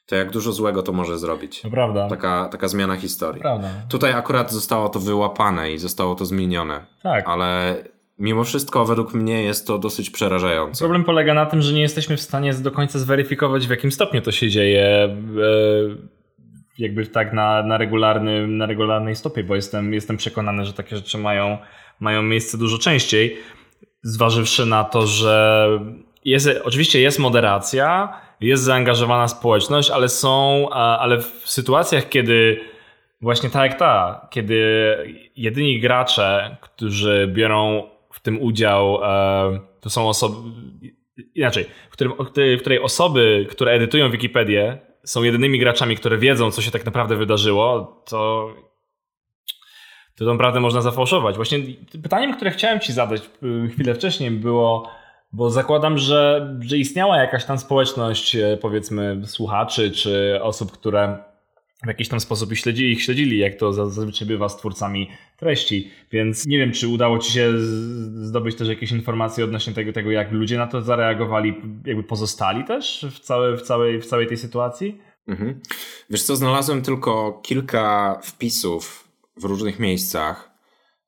[0.06, 1.62] to jak dużo złego to może zrobić.
[1.62, 2.10] To prawda.
[2.10, 3.42] Taka, taka zmiana historii.
[3.42, 3.70] To prawda.
[3.90, 6.86] Tutaj akurat zostało to wyłapane i zostało to zmienione.
[7.04, 7.28] Tak.
[7.28, 7.76] Ale
[8.18, 10.80] mimo wszystko według mnie jest to dosyć przerażające.
[10.80, 14.22] Problem polega na tym, że nie jesteśmy w stanie do końca zweryfikować w jakim stopniu
[14.22, 15.16] to się dzieje e,
[16.78, 21.18] jakby tak na, na, regularnym, na regularnej stopie, bo jestem, jestem przekonany, że takie rzeczy
[21.18, 21.58] mają,
[22.00, 23.38] mają miejsce dużo częściej,
[24.04, 25.68] zważywszy na to, że
[26.26, 32.60] jest, oczywiście jest moderacja, jest zaangażowana społeczność, ale są, ale w sytuacjach, kiedy
[33.22, 34.58] właśnie tak jak ta, kiedy
[35.36, 40.36] jedyni gracze, którzy biorą w tym udział, e, to są osoby,
[41.36, 42.14] inaczej, w, którym,
[42.58, 47.16] w której osoby, które edytują Wikipedię, są jedynymi graczami, które wiedzą, co się tak naprawdę
[47.16, 48.50] wydarzyło, to
[50.16, 51.36] to naprawdę można zafałszować.
[51.36, 51.60] Właśnie
[52.04, 54.90] pytaniem, które chciałem ci zadać y, chwilę wcześniej było,
[55.36, 61.18] bo zakładam, że, że istniała jakaś tam społeczność, e, powiedzmy, słuchaczy czy osób, które
[61.84, 65.92] w jakiś tam sposób ich śledzili, ich śledzili, jak to zazwyczaj bywa z twórcami treści.
[66.12, 70.32] Więc nie wiem, czy udało ci się zdobyć też jakieś informacje odnośnie tego, tego jak
[70.32, 75.02] ludzie na to zareagowali, jakby pozostali też w, całe, w, całej, w całej tej sytuacji?
[75.28, 75.60] Mhm.
[76.10, 79.08] Wiesz co, znalazłem tylko kilka wpisów
[79.38, 80.55] w różnych miejscach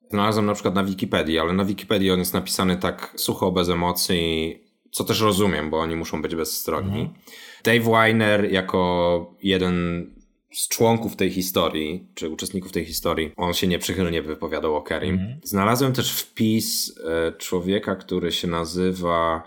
[0.09, 4.59] Znalazłem na przykład na Wikipedii, ale na Wikipedii on jest napisany tak sucho, bez emocji,
[4.91, 6.99] co też rozumiem, bo oni muszą być bezstronni.
[6.99, 7.19] Mhm.
[7.63, 10.07] Dave Weiner jako jeden
[10.51, 15.13] z członków tej historii, czy uczestników tej historii, on się nieprzychylnie wypowiadał o Kerim.
[15.13, 15.39] Mhm.
[15.43, 19.43] Znalazłem też wpis e, człowieka, który się nazywa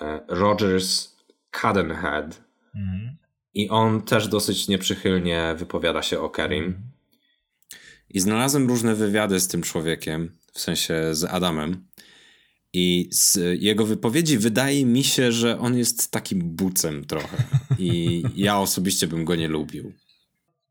[0.00, 1.16] e, Rogers
[1.50, 2.42] Cadenhead
[2.76, 3.16] mhm.
[3.54, 6.93] i on też dosyć nieprzychylnie wypowiada się o Kerim.
[8.10, 11.86] I znalazłem różne wywiady z tym człowiekiem, w sensie z Adamem.
[12.72, 17.36] I z jego wypowiedzi wydaje mi się, że on jest takim bucem trochę.
[17.78, 19.92] I ja osobiście bym go nie lubił.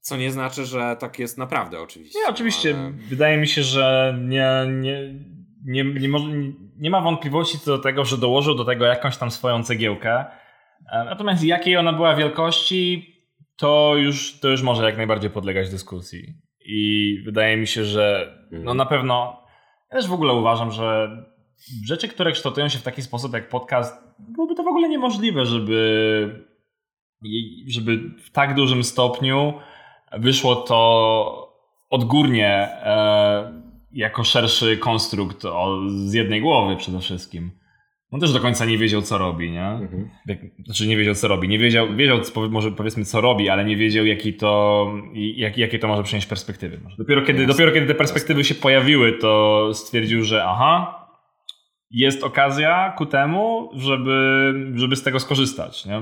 [0.01, 2.19] Co nie znaczy, że tak jest naprawdę, oczywiście.
[2.19, 2.77] Nie, oczywiście.
[2.77, 2.91] Ale...
[2.91, 5.13] Wydaje mi się, że nie, nie,
[5.65, 6.25] nie, nie, może,
[6.77, 10.25] nie ma wątpliwości co do tego, że dołożył do tego jakąś tam swoją cegiełkę.
[10.91, 13.13] E, natomiast jakiej ona była wielkości,
[13.55, 16.33] to już, to już może jak najbardziej podlegać dyskusji.
[16.65, 18.77] I wydaje mi się, że no mhm.
[18.77, 19.43] na pewno,
[19.91, 21.17] ja też w ogóle uważam, że
[21.85, 26.45] rzeczy, które kształtują się w taki sposób jak podcast, byłoby to w ogóle niemożliwe, żeby,
[27.67, 29.53] żeby w tak dużym stopniu
[30.17, 31.53] wyszło to
[31.89, 37.51] odgórnie e, jako szerszy konstrukt o, z jednej głowy przede wszystkim.
[38.13, 39.67] On też do końca nie wiedział, co robi, nie?
[39.67, 40.09] Mhm.
[40.65, 41.47] Znaczy nie wiedział, co robi.
[41.47, 45.87] Nie wiedział, wiedział może powiedzmy, co robi, ale nie wiedział, jaki to, jak, jakie to
[45.87, 46.79] może przynieść perspektywy.
[46.97, 51.05] Dopiero kiedy, dopiero kiedy te perspektywy się pojawiły, to stwierdził, że aha,
[51.91, 56.01] jest okazja ku temu, żeby, żeby z tego skorzystać, nie?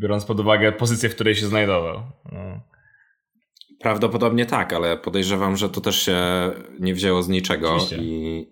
[0.00, 2.02] Biorąc pod uwagę pozycję, w której się znajdował.
[2.32, 2.60] No.
[3.80, 6.20] Prawdopodobnie tak, ale podejrzewam, że to też się
[6.80, 7.96] nie wzięło z niczego Oczywiście.
[7.96, 8.51] i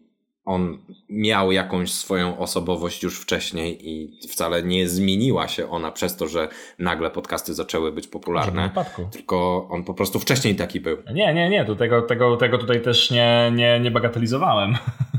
[0.50, 0.78] on
[1.08, 6.48] miał jakąś swoją osobowość już wcześniej i wcale nie zmieniła się ona przez to, że
[6.78, 8.70] nagle podcasty zaczęły być popularne.
[9.12, 10.96] Tylko on po prostu wcześniej taki był.
[11.14, 14.74] Nie, nie, nie, to tego, tego, tego tutaj też nie, nie, nie bagatelizowałem.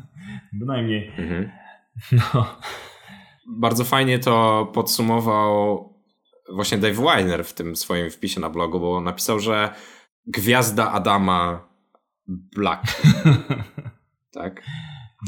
[0.59, 1.11] Bynajmniej.
[1.17, 1.51] Mhm.
[2.11, 2.45] No.
[3.47, 5.89] Bardzo fajnie to podsumował
[6.53, 9.69] właśnie Dave Weiner w tym swoim wpisie na blogu, bo napisał, że
[10.27, 11.67] gwiazda Adama
[12.27, 12.83] Black.
[14.33, 14.61] tak?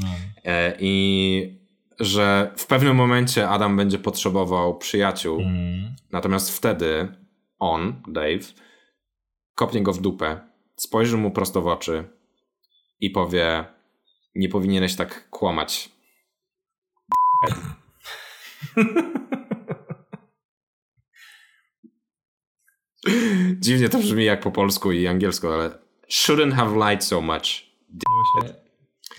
[0.02, 0.08] No.
[0.46, 1.64] E, I
[2.00, 5.96] że w pewnym momencie Adam będzie potrzebował przyjaciół, mm.
[6.12, 7.16] natomiast wtedy
[7.60, 8.54] on, Dave,
[9.56, 10.40] kopnie go w dupę,
[10.76, 12.10] spojrzy mu prosto w oczy
[13.00, 13.66] i powie:
[14.36, 15.90] Nie powinieneś tak kłamać.
[23.60, 25.80] Dziwnie to brzmi jak po polsku i angielsku, ale
[26.10, 27.64] shouldn't have lied so much.
[27.90, 28.63] Właśnie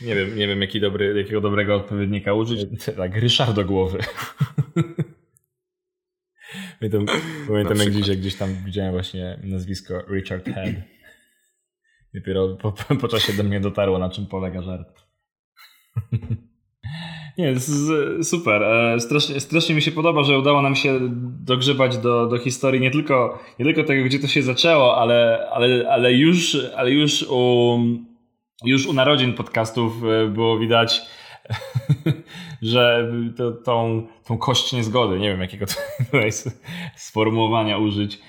[0.03, 2.66] nie wiem, nie wiem jaki dobry, jakiego dobrego odpowiednika użyć.
[2.97, 3.99] Tak, Ryszard do głowy.
[6.80, 7.07] Pamiętam,
[7.49, 10.74] pamiętam jak gdzieś, jak gdzieś tam widziałem właśnie nazwisko Richard Head.
[12.14, 15.03] Dopiero po, po czasie do mnie dotarło, na czym polega żart.
[17.38, 17.55] Nie,
[18.22, 18.62] super.
[18.62, 20.99] E, strasznie, strasznie mi się podoba, że udało nam się
[21.40, 25.88] dogrzebać do, do historii nie tylko, nie tylko tego, gdzie to się zaczęło, ale, ale,
[25.90, 27.78] ale, już, ale już u
[28.64, 31.02] już u narodzin podcastów e, było widać,
[32.62, 35.66] że to, tą, tą kość niezgody, nie wiem jakiego
[36.11, 36.30] tutaj
[36.96, 38.20] sformułowania użyć,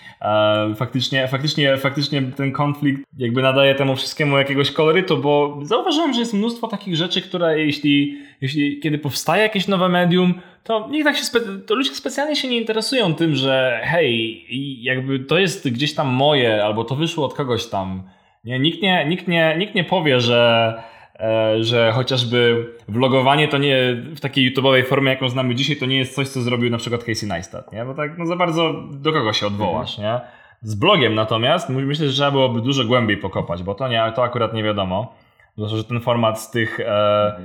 [0.75, 6.33] faktycznie, faktycznie, faktycznie ten konflikt jakby nadaje temu wszystkiemu jakiegoś kolorytu, bo zauważyłem, że jest
[6.33, 11.23] mnóstwo takich rzeczy, które jeśli, jeśli kiedy powstaje jakieś nowe medium, to nikt tak się
[11.65, 14.45] to ludzie specjalnie się nie interesują tym, że hej,
[14.83, 18.03] jakby to jest gdzieś tam moje, albo to wyszło od kogoś tam
[18.45, 20.73] nie, nikt, nie, nikt, nie, nikt nie powie, że,
[21.19, 23.77] e, że chociażby vlogowanie to nie
[24.15, 27.03] w takiej YouTube'owej formie, jaką znamy dzisiaj, to nie jest coś, co zrobił na przykład
[27.03, 27.85] Casey Neistat, nie?
[27.85, 30.19] Bo tak no za bardzo do kogo się odwołasz, nie?
[30.61, 34.53] Z blogiem natomiast myślę, że trzeba byłoby dużo głębiej pokopać, bo to, nie, to akurat
[34.53, 35.15] nie wiadomo.
[35.55, 37.39] Zwłaszcza, że ten format z tych, e,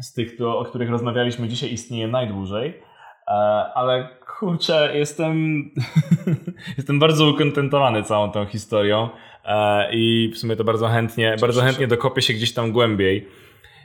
[0.00, 2.82] z tych, o których rozmawialiśmy dzisiaj istnieje najdłużej.
[3.28, 3.32] E,
[3.74, 4.08] ale
[4.38, 5.64] kurczę, jestem,
[6.78, 9.08] jestem bardzo ukontentowany całą tą historią.
[9.46, 13.28] E, i w sumie to bardzo chętnie, bardzo chętnie dokopię się gdzieś tam głębiej.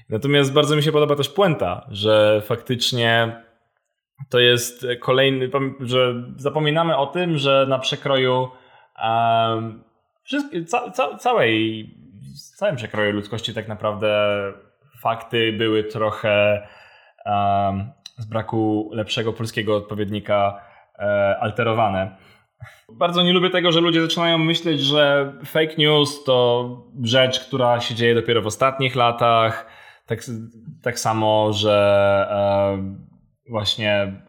[0.10, 3.42] Natomiast bardzo mi się podoba też puenta, że faktycznie
[4.30, 5.50] to jest kolejny,
[5.80, 8.50] że zapominamy o tym, że na przekroju
[9.04, 9.84] um,
[10.68, 11.86] ca, ca, całej,
[12.56, 14.28] całym przekroju ludzkości tak naprawdę
[15.02, 16.68] fakty były trochę
[17.26, 20.62] um, z braku lepszego polskiego odpowiednika
[21.00, 21.08] um,
[21.40, 22.18] alterowane.
[22.94, 27.96] Bardzo nie lubię tego, że ludzie zaczynają myśleć, że fake news to rzecz, która się
[27.96, 29.66] dzieje dopiero w ostatnich latach.
[30.06, 30.24] Tak,
[30.82, 32.96] tak samo, że e,
[33.50, 34.22] właśnie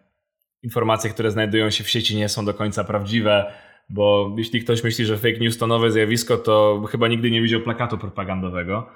[0.62, 3.52] informacje, które znajdują się w sieci nie są do końca prawdziwe,
[3.88, 7.60] bo jeśli ktoś myśli, że fake news to nowe zjawisko, to chyba nigdy nie widział
[7.60, 8.88] plakatu propagandowego.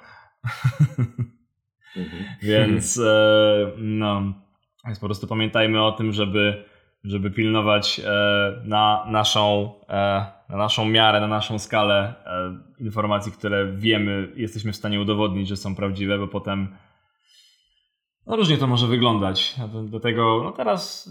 [1.97, 2.25] Mhm.
[2.41, 4.33] Więc e, no,
[4.85, 6.65] więc po prostu pamiętajmy o tym, żeby
[7.07, 8.11] żeby pilnować e,
[8.65, 14.75] na naszą, e, na naszą miarę, na naszą skalę e, informacji, które wiemy, jesteśmy w
[14.75, 16.75] stanie udowodnić, że są prawdziwe, bo potem
[18.27, 19.55] no różnie to może wyglądać.
[19.73, 21.09] Do, do tego, no teraz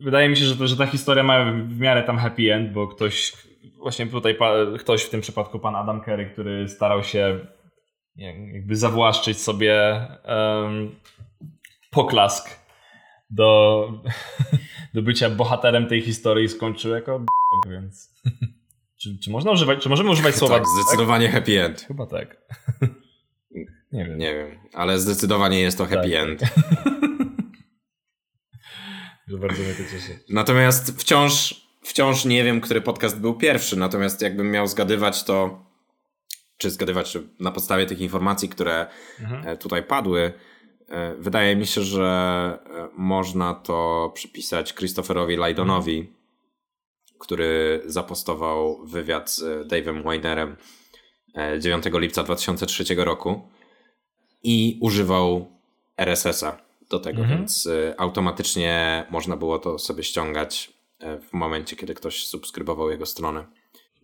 [0.00, 2.88] wydaje mi się, że, to, że ta historia ma w miarę tam happy end, bo
[2.88, 3.32] ktoś,
[3.78, 4.36] właśnie tutaj
[4.78, 7.38] ktoś w tym przypadku pan Adam Kerry, który starał się
[8.16, 10.94] jakby zawłaszczyć sobie um,
[11.90, 12.63] poklask
[13.34, 13.88] do,
[14.94, 17.26] do bycia bohaterem tej historii skończył jako b***,
[17.70, 18.10] więc...
[18.96, 20.54] Czy, czy można używać, czy możemy używać słowa...
[20.54, 21.34] Tak, zdecydowanie tak?
[21.34, 21.84] happy end.
[21.88, 22.36] Chyba tak.
[23.92, 24.18] Nie wiem.
[24.18, 26.28] Nie wiem, ale zdecydowanie jest to happy tak.
[26.28, 26.42] end.
[29.38, 30.18] bardzo mnie to cieszy.
[30.28, 35.66] Natomiast wciąż, wciąż nie wiem, który podcast był pierwszy, natomiast jakbym miał zgadywać to,
[36.56, 38.86] czy zgadywać czy na podstawie tych informacji, które
[39.20, 39.48] mhm.
[39.48, 40.32] E, tutaj padły,
[41.18, 42.04] wydaje mi się, że
[42.66, 46.12] e, można to przypisać Christopherowi Lydonowi,
[47.18, 50.56] który zapostował wywiad z e, Dave'em Weinerem
[51.58, 53.48] 9 lipca 2003 roku
[54.42, 55.46] i używał
[55.96, 56.58] RSS-a
[56.90, 57.38] do tego, mhm.
[57.38, 57.68] więc
[57.98, 63.44] automatycznie można było to sobie ściągać e, w momencie, kiedy ktoś subskrybował jego stronę.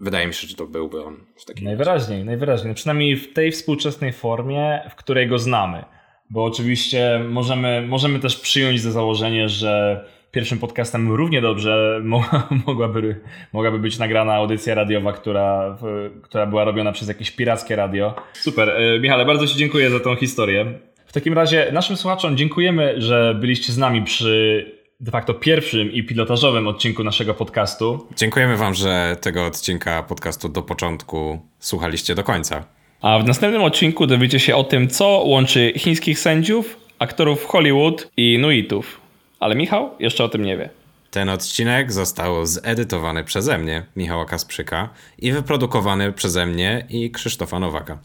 [0.00, 2.74] Wydaje mi się, że to byłby on w takim Najwyraźniej, najwyraźniej.
[2.74, 5.84] Przynajmniej w tej współczesnej formie, w której go znamy.
[6.30, 12.02] Bo oczywiście możemy, możemy też przyjąć za założenie, że pierwszym podcastem równie dobrze
[12.66, 13.20] mogłaby,
[13.52, 15.78] mogłaby być nagrana audycja radiowa, która,
[16.22, 18.14] która była robiona przez jakieś pirackie radio.
[18.32, 18.68] Super.
[18.68, 20.66] E, Michale, bardzo Ci dziękuję za tą historię.
[21.06, 24.66] W takim razie naszym słuchaczom dziękujemy, że byliście z nami przy
[25.00, 28.08] de facto pierwszym i pilotażowym odcinku naszego podcastu.
[28.16, 32.64] Dziękujemy Wam, że tego odcinka podcastu do początku słuchaliście do końca.
[33.00, 38.38] A w następnym odcinku dowiecie się o tym, co łączy chińskich sędziów, aktorów Hollywood i
[38.38, 39.00] Nuitów.
[39.40, 40.70] Ale Michał jeszcze o tym nie wie.
[41.10, 44.88] Ten odcinek został zedytowany przeze mnie, Michała Kasprzyka,
[45.18, 47.98] i wyprodukowany przeze mnie i Krzysztofa Nowaka.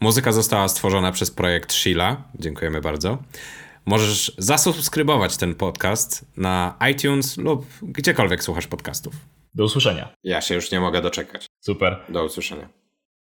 [0.00, 2.16] Muzyka została stworzona przez projekt Sheila.
[2.34, 3.18] Dziękujemy bardzo.
[3.86, 9.14] Możesz zasubskrybować ten podcast na iTunes lub gdziekolwiek słuchasz podcastów.
[9.54, 10.08] Do usłyszenia.
[10.24, 11.46] Ja się już nie mogę doczekać.
[11.60, 11.96] Super.
[12.08, 12.79] Do usłyszenia.